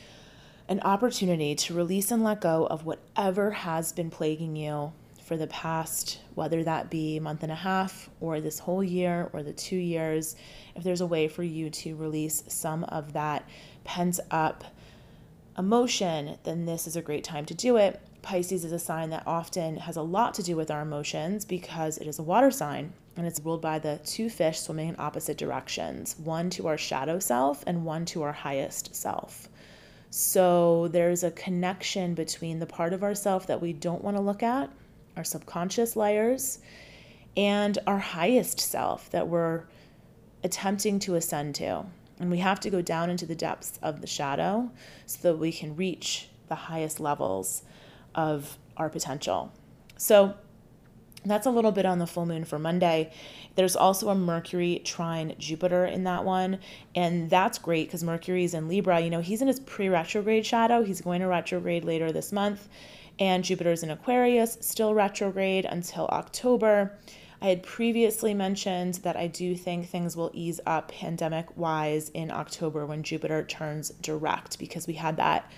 an 0.69 0.81
opportunity 0.81 1.55
to 1.55 1.75
release 1.75 2.11
and 2.11 2.23
let 2.23 2.43
go 2.43 2.67
of 2.67 2.85
whatever 2.85 3.51
has 3.51 3.93
been 3.93 4.11
plaguing 4.11 4.55
you 4.55 4.93
for 5.25 5.37
the 5.37 5.47
past, 5.47 6.21
whether 6.35 6.65
that 6.65 6.91
be 6.91 7.21
month 7.21 7.43
and 7.43 7.53
a 7.53 7.57
half 7.57 8.09
or 8.21 8.41
this 8.41 8.59
whole 8.59 8.83
year 8.83 9.29
or 9.33 9.43
the 9.43 9.53
two 9.53 9.77
years, 9.77 10.37
if 10.75 10.83
there's 10.83 11.01
a 11.01 11.07
way 11.07 11.29
for 11.29 11.43
you 11.43 11.69
to 11.69 11.97
release 11.97 12.43
some 12.49 12.85
of 12.85 13.13
that 13.13 13.47
pent 13.85 14.21
up 14.31 14.65
emotion, 15.59 16.39
then 16.45 16.65
this 16.65 16.87
is 16.87 16.97
a 16.97 17.03
great 17.03 17.25
time 17.25 17.45
to 17.45 17.55
do 17.55 17.77
it. 17.77 18.01
Pisces 18.23 18.65
is 18.65 18.73
a 18.73 18.79
sign 18.79 19.11
that 19.11 19.23
often 19.27 19.77
has 19.77 19.97
a 19.97 20.03
lot 20.03 20.35
to 20.35 20.43
do 20.43 20.57
with 20.57 20.71
our 20.71 20.83
emotions 20.83 21.45
because 21.45 21.99
it 21.99 22.07
is 22.07 22.19
a 22.19 22.23
water 22.23 22.51
sign 22.51 22.93
and 23.17 23.27
it's 23.27 23.41
ruled 23.41 23.63
by 23.63 23.79
the 23.79 24.01
two 24.05 24.29
fish 24.29 24.61
swimming 24.61 24.89
in 24.89 24.97
opposite 24.99 25.37
directions 25.37 26.17
one 26.19 26.51
to 26.51 26.67
our 26.67 26.79
shadow 26.79 27.19
self 27.19 27.65
and 27.67 27.85
one 27.85 28.05
to 28.07 28.23
our 28.23 28.33
highest 28.33 28.95
self. 28.95 29.49
So 30.11 30.89
there's 30.89 31.23
a 31.23 31.31
connection 31.31 32.15
between 32.15 32.59
the 32.59 32.67
part 32.67 32.93
of 32.93 33.03
ourself 33.03 33.47
that 33.47 33.61
we 33.61 33.73
don't 33.73 34.03
want 34.03 34.17
to 34.17 34.23
look 34.23 34.43
at 34.43 34.71
our 35.19 35.25
subconscious 35.25 35.97
layers, 35.97 36.61
and 37.37 37.77
our 37.87 37.99
highest 37.99 38.61
self 38.61 39.11
that 39.11 39.29
we're 39.29 39.65
attempting 40.45 41.01
to 41.01 41.17
ascend 41.17 41.57
to. 41.57 41.85
And 42.21 42.31
we 42.31 42.39
have 42.39 42.61
to 42.61 42.71
go 42.71 42.81
down 42.81 43.11
into 43.11 43.27
the 43.27 43.35
depths 43.35 43.79
of 43.83 44.01
the 44.01 44.07
shadow 44.07 44.71
so 45.07 45.19
that 45.23 45.39
we 45.39 45.53
can 45.53 45.77
reach 45.77 46.29
the 46.49 46.55
highest 46.55 47.01
levels 47.01 47.63
of 48.19 48.59
our 48.77 48.91
potential. 48.91 49.53
So 49.97 50.35
that's 51.25 51.47
a 51.47 51.51
little 51.51 51.73
bit 51.73 51.87
on 51.87 51.99
the 51.99 52.07
full 52.07 52.27
moon 52.27 52.45
for 52.45 52.59
Monday. 52.59 53.13
There's 53.55 53.77
also 53.77 54.09
a 54.09 54.15
Mercury 54.15 54.83
trine 54.85 55.35
Jupiter 55.39 55.85
in 55.85 56.05
that 56.05 56.25
one. 56.25 56.59
And 56.95 57.31
that's 57.31 57.59
great 57.59 57.89
because 57.89 58.05
Mercury 58.05 58.45
is 58.45 58.55
in 58.55 58.69
Libra. 58.69 59.01
You 59.01 59.11
know, 59.11 59.21
he's 59.21 59.43
in 59.43 59.49
his 59.49 59.61
pre 59.61 59.89
retrograde 59.89 60.45
shadow. 60.45 60.83
He's 60.83 61.01
going 61.01 61.21
to 61.21 61.27
retrograde 61.29 61.85
later 61.85 62.13
this 62.13 62.33
month 62.33 62.69
and 63.19 63.43
Jupiter's 63.45 63.83
in 63.83 63.91
Aquarius, 63.91 64.59
still 64.61 64.95
retrograde 64.95 65.65
until 65.65 66.07
October. 66.07 66.97
I 67.41 67.49
had 67.49 67.63
previously 67.63 68.35
mentioned 68.35 68.95
that 68.97 69.17
I 69.17 69.29
do 69.29 69.55
think 69.55 69.89
things 69.89 70.17
will 70.17 70.31
ease 70.35 70.61
up 70.67 70.91
pandemic 70.91 71.57
wise 71.57 72.09
in 72.11 72.31
October 72.31 72.85
when 72.85 73.03
Jupiter 73.03 73.45
turns 73.45 73.91
direct 73.91 74.59
because 74.59 74.87
we 74.87 74.95
had 74.95 75.17
that 75.17 75.51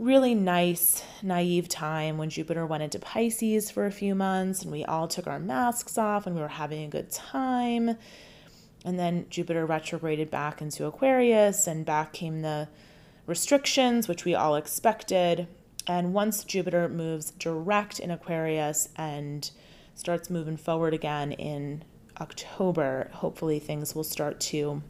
really 0.00 0.34
nice, 0.34 1.04
naive 1.22 1.68
time 1.68 2.16
when 2.16 2.30
Jupiter 2.30 2.64
went 2.64 2.82
into 2.82 2.98
Pisces 2.98 3.70
for 3.70 3.84
a 3.84 3.92
few 3.92 4.14
months 4.14 4.62
and 4.62 4.72
we 4.72 4.82
all 4.82 5.06
took 5.06 5.26
our 5.26 5.38
masks 5.38 5.98
off 5.98 6.26
and 6.26 6.34
we 6.34 6.40
were 6.40 6.48
having 6.48 6.82
a 6.82 6.88
good 6.88 7.10
time. 7.10 7.98
And 8.82 8.98
then 8.98 9.26
Jupiter 9.28 9.66
retrograded 9.66 10.30
back 10.30 10.62
into 10.62 10.86
Aquarius 10.86 11.66
and 11.66 11.84
back 11.84 12.14
came 12.14 12.40
the 12.40 12.68
restrictions, 13.26 14.08
which 14.08 14.24
we 14.24 14.34
all 14.34 14.56
expected. 14.56 15.46
And 15.86 16.14
once 16.14 16.44
Jupiter 16.44 16.88
moves 16.88 17.32
direct 17.32 18.00
in 18.00 18.10
Aquarius 18.10 18.88
and 18.96 19.50
starts 19.94 20.30
moving 20.30 20.56
forward 20.56 20.94
again 20.94 21.32
in 21.32 21.84
October, 22.18 23.10
hopefully 23.12 23.58
things 23.58 23.94
will 23.94 24.04
start 24.04 24.40
to 24.40 24.82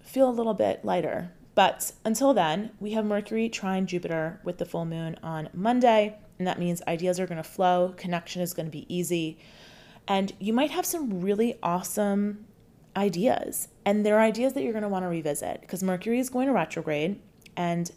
feel 0.00 0.28
a 0.28 0.32
little 0.32 0.54
bit 0.54 0.84
lighter. 0.84 1.30
But 1.54 1.92
until 2.04 2.32
then, 2.32 2.70
we 2.80 2.92
have 2.92 3.04
Mercury 3.04 3.48
trine 3.48 3.86
Jupiter 3.86 4.40
with 4.42 4.58
the 4.58 4.64
full 4.64 4.84
moon 4.84 5.16
on 5.22 5.48
Monday, 5.52 6.16
and 6.38 6.46
that 6.46 6.58
means 6.58 6.80
ideas 6.88 7.20
are 7.20 7.26
going 7.26 7.42
to 7.42 7.48
flow, 7.48 7.94
connection 7.96 8.40
is 8.40 8.54
going 8.54 8.66
to 8.66 8.72
be 8.72 8.92
easy, 8.94 9.38
and 10.08 10.32
you 10.38 10.52
might 10.52 10.70
have 10.70 10.86
some 10.86 11.20
really 11.20 11.58
awesome 11.62 12.46
ideas. 12.96 13.68
And 13.84 14.04
there 14.04 14.16
are 14.16 14.22
ideas 14.22 14.52
that 14.54 14.62
you're 14.62 14.72
going 14.72 14.82
to 14.82 14.88
want 14.88 15.04
to 15.04 15.08
revisit 15.08 15.60
because 15.60 15.82
Mercury 15.82 16.18
is 16.18 16.30
going 16.30 16.48
to 16.48 16.52
retrograde 16.52 17.20
and 17.56 17.90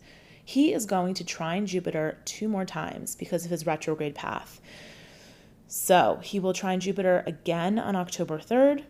he 0.44 0.74
is 0.74 0.86
going 0.86 1.16
to 1.16 1.24
trine 1.24 1.66
Jupiter 1.66 2.20
two 2.26 2.48
more 2.48 2.66
times 2.66 3.16
because 3.16 3.46
of 3.46 3.52
his 3.52 3.66
retrograde 3.66 4.16
path. 4.16 4.62
So 5.68 6.20
he 6.22 6.40
will 6.40 6.54
trine 6.54 6.80
Jupiter 6.80 7.24
again 7.26 7.80
on 7.80 7.96
October 7.96 8.38
3rd 8.38 8.84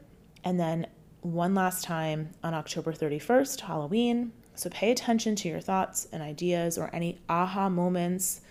and 0.44 0.60
then 0.60 0.88
one 1.22 1.56
last 1.56 1.84
time 1.84 2.30
on 2.44 2.54
October 2.54 2.94
31st, 2.94 3.62
Halloween. 3.62 4.32
So 4.56 4.70
pay 4.70 4.92
attention 4.92 5.36
to 5.38 5.50
your 5.50 5.60
thoughts 5.60 6.08
and 6.12 6.22
ideas 6.22 6.78
or 6.78 6.90
any 6.94 7.20
aha 7.30 7.70
moments 7.70 8.42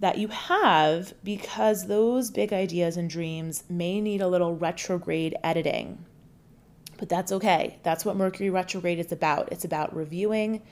that 0.00 0.18
you 0.18 0.28
have 0.28 1.14
because 1.22 1.86
those 1.86 2.30
big 2.30 2.52
ideas 2.52 2.96
and 2.96 3.08
dreams 3.08 3.64
may 3.68 4.00
need 4.00 4.20
a 4.20 4.28
little 4.28 4.56
retrograde 4.56 5.36
editing. 5.42 6.04
But 6.98 7.08
that's 7.08 7.32
okay. 7.32 7.78
That's 7.82 8.04
what 8.04 8.16
Mercury 8.16 8.50
retrograde 8.50 8.98
is 8.98 9.12
about. 9.12 9.50
It's 9.52 9.64
about 9.64 9.94
reviewing, 9.94 10.62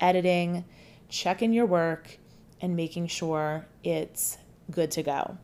editing, 0.00 0.64
checking 1.08 1.52
your 1.52 1.66
work, 1.66 2.18
and 2.60 2.76
making 2.76 3.08
sure 3.08 3.66
it's 3.82 4.38
good 4.70 4.90
to 4.92 5.02
go. 5.02 5.38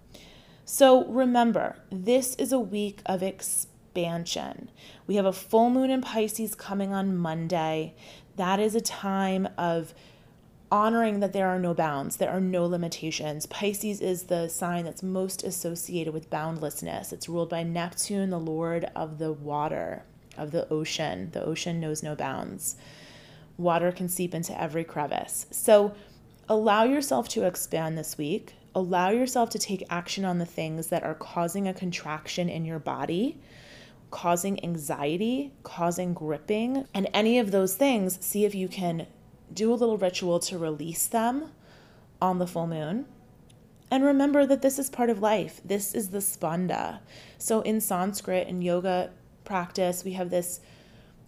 So 0.64 1.06
remember, 1.06 1.76
this 1.90 2.34
is 2.37 2.52
a 2.52 2.61
week 2.61 3.00
of 3.06 3.22
expansion. 3.22 4.70
We 5.06 5.16
have 5.16 5.24
a 5.24 5.32
full 5.32 5.70
moon 5.70 5.90
in 5.90 6.02
Pisces 6.02 6.54
coming 6.54 6.92
on 6.92 7.16
Monday. 7.16 7.94
That 8.38 8.59
is 8.59 8.74
a 8.74 8.81
time 8.81 9.46
of 9.57 9.94
honoring 10.72 11.20
that 11.20 11.33
there 11.33 11.48
are 11.48 11.59
no 11.59 11.74
bounds, 11.74 12.16
there 12.16 12.31
are 12.31 12.40
no 12.40 12.64
limitations. 12.66 13.46
Pisces 13.46 14.01
is 14.01 14.24
the 14.24 14.48
sign 14.48 14.85
that's 14.85 15.03
most 15.03 15.44
associated 15.44 16.12
with 16.12 16.31
boundlessness. 16.31 17.12
It's 17.12 17.29
ruled 17.29 17.51
by 17.51 17.62
Neptune, 17.62 18.31
the 18.31 18.40
lord 18.40 18.90
of 18.96 19.18
the 19.18 19.33
water, 19.33 20.05
of 20.37 20.51
the 20.51 20.68
ocean. 20.70 21.31
The 21.33 21.44
ocean 21.44 21.79
knows 21.79 22.03
no 22.03 22.16
bounds 22.16 22.77
water 23.59 23.90
can 23.92 24.09
seep 24.09 24.35
into 24.35 24.59
every 24.59 24.85
crevice. 24.85 25.46
So 25.51 25.92
allow 26.48 26.85
yourself 26.85 27.29
to 27.31 27.44
expand 27.44 27.98
this 27.98 28.16
week. 28.16 28.55
Allow 28.74 29.11
yourself 29.11 29.51
to 29.51 29.59
take 29.59 29.85
action 29.90 30.24
on 30.24 30.38
the 30.38 30.46
things 30.46 30.87
that 30.87 31.03
are 31.03 31.14
causing 31.14 31.66
a 31.66 31.74
contraction 31.74 32.48
in 32.48 32.64
your 32.64 32.79
body, 32.79 33.40
causing 34.11 34.62
anxiety, 34.64 35.53
causing 35.62 36.14
gripping, 36.14 36.87
and 36.94 37.09
any 37.14 37.38
of 37.38 37.51
those 37.51 37.75
things. 37.75 38.18
See 38.25 38.44
if 38.44 38.55
you 38.55 38.68
can 38.68 39.07
do 39.53 39.73
a 39.73 39.77
little 39.77 39.99
ritual 39.99 40.38
to 40.40 40.59
release 40.59 41.07
them 41.07 41.51
on 42.21 42.38
the 42.38 42.47
full 42.47 42.66
moon 42.66 43.07
And 43.90 44.05
remember 44.05 44.44
that 44.47 44.62
this 44.62 44.79
is 44.79 44.90
part 44.90 45.11
of 45.11 45.23
life. 45.23 45.61
This 45.64 45.94
is 45.94 46.11
the 46.11 46.18
spanda. 46.18 47.01
So 47.38 47.62
in 47.62 47.81
Sanskrit 47.81 48.47
and 48.47 48.62
yoga 48.62 49.11
practice, 49.44 50.05
we 50.05 50.12
have 50.12 50.31
this 50.31 50.61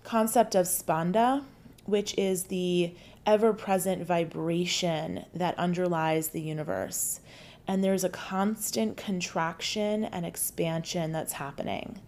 concept 0.04 0.54
of 0.54 0.66
spanda, 0.66 1.44
which 1.86 2.16
is 2.18 2.44
the 2.44 2.94
ever 3.26 3.52
present 3.52 4.04
vibration 4.04 5.24
that 5.34 5.58
underlies 5.58 6.28
the 6.28 6.40
universe. 6.40 7.20
And 7.66 7.82
there's 7.84 8.04
a 8.04 8.08
constant 8.10 8.96
contraction 8.96 10.04
and 10.04 10.26
expansion 10.26 11.12
that's 11.12 11.34
happening. 11.34 12.00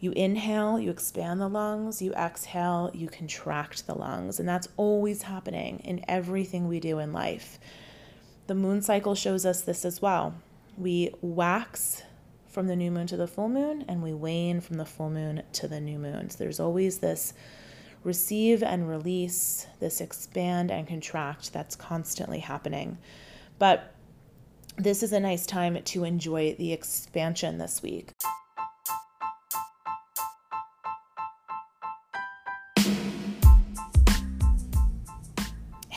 You 0.00 0.12
inhale, 0.12 0.80
you 0.80 0.90
expand 0.90 1.40
the 1.40 1.48
lungs, 1.48 2.00
you 2.00 2.12
exhale, 2.14 2.90
you 2.94 3.08
contract 3.08 3.86
the 3.86 3.94
lungs. 3.94 4.40
And 4.40 4.48
that's 4.48 4.68
always 4.78 5.22
happening 5.22 5.80
in 5.80 6.02
everything 6.08 6.66
we 6.66 6.80
do 6.80 6.98
in 6.98 7.12
life. 7.12 7.58
The 8.46 8.54
moon 8.54 8.80
cycle 8.80 9.14
shows 9.14 9.44
us 9.44 9.60
this 9.60 9.84
as 9.84 10.00
well. 10.00 10.34
We 10.78 11.14
wax 11.20 12.02
from 12.48 12.66
the 12.66 12.76
new 12.76 12.90
moon 12.90 13.06
to 13.08 13.16
the 13.16 13.28
full 13.28 13.48
moon, 13.48 13.84
and 13.86 14.02
we 14.02 14.12
wane 14.12 14.60
from 14.60 14.78
the 14.78 14.84
full 14.84 15.10
moon 15.10 15.42
to 15.52 15.68
the 15.68 15.80
new 15.80 15.98
moon. 15.98 16.30
So 16.30 16.38
there's 16.38 16.58
always 16.58 16.98
this 16.98 17.34
receive 18.02 18.62
and 18.62 18.88
release, 18.88 19.66
this 19.78 20.00
expand 20.00 20.70
and 20.70 20.88
contract 20.88 21.52
that's 21.52 21.76
constantly 21.76 22.38
happening. 22.38 22.98
But 23.58 23.94
this 24.76 25.02
is 25.02 25.12
a 25.12 25.20
nice 25.20 25.44
time 25.44 25.80
to 25.82 26.04
enjoy 26.04 26.54
the 26.54 26.72
expansion 26.72 27.58
this 27.58 27.82
week. 27.82 28.12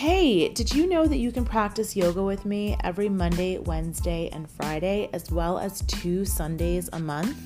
Hey, 0.04 0.50
did 0.50 0.76
you 0.76 0.86
know 0.86 1.06
that 1.06 1.16
you 1.16 1.32
can 1.32 1.46
practice 1.46 1.96
yoga 1.96 2.22
with 2.22 2.44
me 2.44 2.76
every 2.84 3.08
Monday, 3.08 3.58
Wednesday, 3.60 4.28
and 4.34 4.52
Friday, 4.52 5.10
as 5.14 5.32
well 5.32 5.58
as 5.58 5.82
two 5.84 6.26
Sundays 6.26 6.90
a 6.92 7.00
month? 7.00 7.38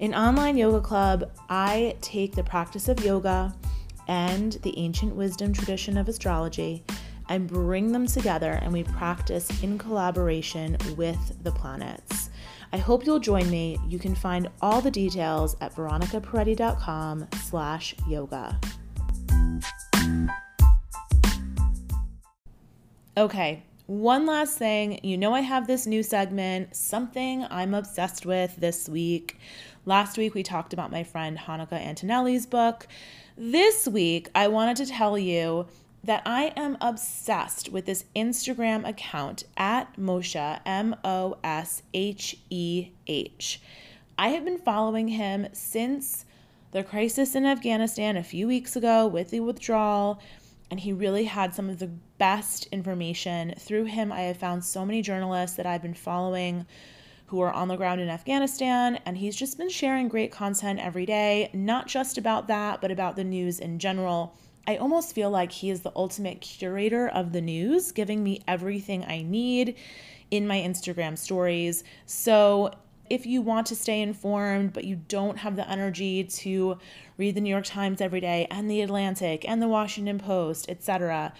In 0.00 0.12
Online 0.12 0.56
Yoga 0.56 0.80
Club, 0.80 1.30
I 1.48 1.94
take 2.00 2.34
the 2.34 2.42
practice 2.42 2.88
of 2.88 3.04
yoga 3.04 3.54
and 4.08 4.54
the 4.64 4.76
ancient 4.76 5.14
wisdom 5.14 5.52
tradition 5.52 5.96
of 5.96 6.08
astrology 6.08 6.82
and 7.28 7.46
bring 7.46 7.92
them 7.92 8.08
together 8.08 8.58
and 8.62 8.72
we 8.72 8.82
practice 8.82 9.62
in 9.62 9.78
collaboration 9.78 10.76
with 10.96 11.44
the 11.44 11.52
planets. 11.52 12.30
I 12.72 12.78
hope 12.78 13.06
you'll 13.06 13.20
join 13.20 13.48
me. 13.48 13.78
You 13.86 14.00
can 14.00 14.16
find 14.16 14.48
all 14.60 14.80
the 14.80 14.90
details 14.90 15.56
at 15.60 15.76
veronicaperetti.com 15.76 17.28
slash 17.44 17.94
yoga. 18.08 18.58
Okay, 23.18 23.62
one 23.86 24.26
last 24.26 24.58
thing. 24.58 25.00
You 25.02 25.16
know, 25.16 25.32
I 25.32 25.40
have 25.40 25.66
this 25.66 25.86
new 25.86 26.02
segment, 26.02 26.76
something 26.76 27.46
I'm 27.48 27.72
obsessed 27.72 28.26
with 28.26 28.56
this 28.56 28.90
week. 28.90 29.38
Last 29.86 30.18
week, 30.18 30.34
we 30.34 30.42
talked 30.42 30.74
about 30.74 30.90
my 30.90 31.02
friend 31.02 31.38
Hanukkah 31.38 31.80
Antonelli's 31.80 32.44
book. 32.44 32.86
This 33.34 33.88
week, 33.88 34.28
I 34.34 34.48
wanted 34.48 34.76
to 34.76 34.86
tell 34.92 35.16
you 35.16 35.66
that 36.04 36.24
I 36.26 36.52
am 36.56 36.76
obsessed 36.82 37.70
with 37.70 37.86
this 37.86 38.04
Instagram 38.14 38.86
account 38.86 39.44
at 39.56 39.96
Mosheh, 39.96 40.60
M 40.66 40.94
O 41.02 41.38
S 41.42 41.84
H 41.94 42.36
E 42.50 42.90
H. 43.06 43.62
I 44.18 44.28
have 44.28 44.44
been 44.44 44.58
following 44.58 45.08
him 45.08 45.48
since 45.54 46.26
the 46.72 46.84
crisis 46.84 47.34
in 47.34 47.46
Afghanistan 47.46 48.18
a 48.18 48.22
few 48.22 48.46
weeks 48.46 48.76
ago 48.76 49.06
with 49.06 49.30
the 49.30 49.40
withdrawal 49.40 50.20
and 50.70 50.80
he 50.80 50.92
really 50.92 51.24
had 51.24 51.54
some 51.54 51.70
of 51.70 51.78
the 51.78 51.90
best 52.18 52.66
information. 52.72 53.54
Through 53.58 53.84
him, 53.84 54.12
I 54.12 54.22
have 54.22 54.36
found 54.36 54.64
so 54.64 54.84
many 54.84 55.02
journalists 55.02 55.56
that 55.56 55.66
I've 55.66 55.82
been 55.82 55.94
following 55.94 56.66
who 57.26 57.40
are 57.40 57.52
on 57.52 57.68
the 57.68 57.76
ground 57.76 58.00
in 58.00 58.08
Afghanistan, 58.08 59.00
and 59.04 59.18
he's 59.18 59.34
just 59.34 59.58
been 59.58 59.68
sharing 59.68 60.08
great 60.08 60.30
content 60.30 60.78
every 60.78 61.04
day, 61.04 61.50
not 61.52 61.88
just 61.88 62.18
about 62.18 62.46
that, 62.46 62.80
but 62.80 62.90
about 62.90 63.16
the 63.16 63.24
news 63.24 63.58
in 63.58 63.78
general. 63.78 64.36
I 64.68 64.76
almost 64.76 65.14
feel 65.14 65.30
like 65.30 65.52
he 65.52 65.70
is 65.70 65.80
the 65.80 65.92
ultimate 65.96 66.40
curator 66.40 67.08
of 67.08 67.32
the 67.32 67.40
news, 67.40 67.92
giving 67.92 68.22
me 68.22 68.42
everything 68.46 69.04
I 69.04 69.22
need 69.22 69.76
in 70.30 70.46
my 70.46 70.58
Instagram 70.58 71.18
stories. 71.18 71.84
So 72.04 72.72
if 73.08 73.26
you 73.26 73.42
want 73.42 73.66
to 73.68 73.76
stay 73.76 74.00
informed, 74.00 74.72
but 74.72 74.84
you 74.84 74.96
don't 75.08 75.38
have 75.38 75.56
the 75.56 75.68
energy 75.70 76.24
to 76.24 76.78
read 77.16 77.34
the 77.36 77.40
New 77.40 77.50
York 77.50 77.64
Times 77.64 78.00
every 78.00 78.20
day 78.20 78.46
and 78.50 78.68
the 78.70 78.82
Atlantic 78.82 79.48
and 79.48 79.62
the 79.62 79.68
Washington 79.68 80.18
Post, 80.18 80.68
etc., 80.68 81.32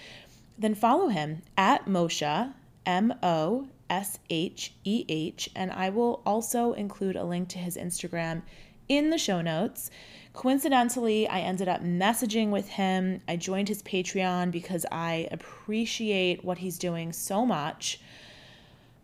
then 0.59 0.75
follow 0.75 1.09
him 1.09 1.43
at 1.57 1.87
Mosheh, 1.87 2.53
M 2.85 3.15
O 3.23 3.69
S 3.89 4.19
H 4.31 4.73
E 4.85 5.05
H, 5.09 5.51
and 5.55 5.71
I 5.73 5.91
will 5.91 6.23
also 6.27 6.73
include 6.73 7.17
a 7.17 7.25
link 7.25 7.49
to 7.51 7.59
his 7.59 7.77
Instagram 7.77 8.43
in 8.89 9.11
the 9.11 9.19
show 9.19 9.41
notes. 9.41 9.91
Coincidentally, 10.33 11.27
I 11.29 11.41
ended 11.41 11.69
up 11.69 11.83
messaging 11.83 12.51
with 12.51 12.69
him. 12.69 13.23
I 13.27 13.37
joined 13.37 13.69
his 13.69 13.83
Patreon 13.83 14.51
because 14.51 14.85
I 14.93 15.29
appreciate 15.31 16.45
what 16.45 16.59
he's 16.59 16.79
doing 16.79 17.13
so 17.13 17.47
much 17.47 18.01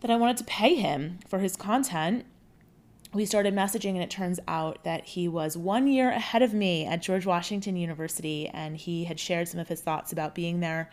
that 0.00 0.10
I 0.10 0.16
wanted 0.16 0.36
to 0.38 0.44
pay 0.44 0.74
him 0.74 1.20
for 1.28 1.38
his 1.38 1.56
content 1.56 2.26
we 3.14 3.26
started 3.26 3.54
messaging, 3.54 3.90
and 3.90 4.02
it 4.02 4.10
turns 4.10 4.40
out 4.48 4.84
that 4.84 5.04
he 5.04 5.28
was 5.28 5.56
one 5.56 5.86
year 5.86 6.10
ahead 6.10 6.40
of 6.40 6.54
me 6.54 6.86
at 6.86 7.02
George 7.02 7.26
Washington 7.26 7.76
University, 7.76 8.48
and 8.48 8.76
he 8.76 9.04
had 9.04 9.20
shared 9.20 9.48
some 9.48 9.60
of 9.60 9.68
his 9.68 9.82
thoughts 9.82 10.12
about 10.12 10.34
being 10.34 10.60
there 10.60 10.88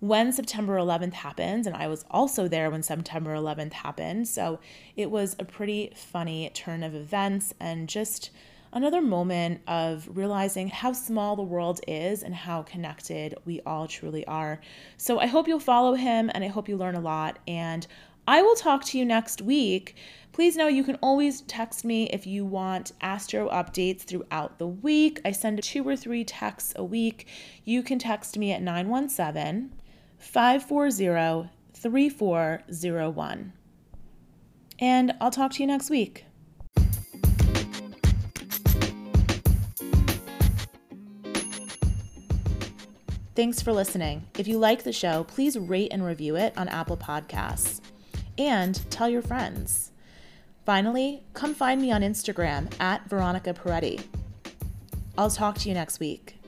when 0.00 0.32
September 0.32 0.76
11th 0.76 1.12
happened, 1.12 1.66
and 1.66 1.76
I 1.76 1.86
was 1.86 2.04
also 2.10 2.48
there 2.48 2.70
when 2.70 2.82
September 2.82 3.34
11th 3.34 3.74
happened. 3.74 4.26
So 4.28 4.58
it 4.96 5.10
was 5.10 5.36
a 5.38 5.44
pretty 5.44 5.92
funny 5.94 6.50
turn 6.54 6.82
of 6.82 6.94
events 6.94 7.54
and 7.60 7.88
just 7.88 8.30
another 8.72 9.02
moment 9.02 9.60
of 9.66 10.08
realizing 10.12 10.68
how 10.68 10.92
small 10.92 11.36
the 11.36 11.42
world 11.42 11.80
is 11.86 12.22
and 12.22 12.34
how 12.34 12.62
connected 12.62 13.34
we 13.44 13.60
all 13.66 13.86
truly 13.86 14.24
are. 14.26 14.60
So 14.96 15.18
I 15.18 15.26
hope 15.26 15.46
you'll 15.46 15.60
follow 15.60 15.94
him 15.94 16.30
and 16.32 16.42
I 16.44 16.48
hope 16.48 16.68
you 16.68 16.76
learn 16.76 16.94
a 16.94 17.00
lot. 17.00 17.38
And 17.46 17.86
I 18.26 18.42
will 18.42 18.54
talk 18.54 18.84
to 18.86 18.98
you 18.98 19.04
next 19.04 19.42
week. 19.42 19.96
Please 20.32 20.56
know 20.56 20.68
you 20.68 20.84
can 20.84 20.96
always 21.02 21.40
text 21.42 21.84
me 21.84 22.04
if 22.10 22.26
you 22.26 22.44
want 22.44 22.92
astro 23.00 23.48
updates 23.50 24.02
throughout 24.02 24.58
the 24.58 24.68
week. 24.68 25.20
I 25.24 25.32
send 25.32 25.60
two 25.62 25.86
or 25.86 25.96
three 25.96 26.24
texts 26.24 26.72
a 26.76 26.84
week. 26.84 27.26
You 27.64 27.82
can 27.82 27.98
text 27.98 28.38
me 28.38 28.52
at 28.52 28.62
917 28.62 29.72
540 30.20 31.50
3401. 31.74 33.52
And 34.78 35.14
I'll 35.20 35.30
talk 35.30 35.52
to 35.52 35.62
you 35.62 35.66
next 35.66 35.90
week. 35.90 36.24
Thanks 43.34 43.62
for 43.62 43.72
listening. 43.72 44.26
If 44.38 44.46
you 44.46 44.58
like 44.58 44.82
the 44.82 44.92
show, 44.92 45.24
please 45.24 45.58
rate 45.58 45.88
and 45.92 46.04
review 46.04 46.36
it 46.36 46.52
on 46.58 46.68
Apple 46.68 46.96
Podcasts 46.96 47.80
and 48.36 48.80
tell 48.90 49.08
your 49.08 49.22
friends. 49.22 49.92
Finally, 50.66 51.22
come 51.32 51.54
find 51.54 51.80
me 51.80 51.90
on 51.90 52.02
Instagram 52.02 52.70
at 52.80 53.08
Veronica 53.08 53.54
Peretti. 53.54 54.04
I'll 55.16 55.30
talk 55.30 55.56
to 55.58 55.68
you 55.68 55.74
next 55.74 56.00
week. 56.00 56.39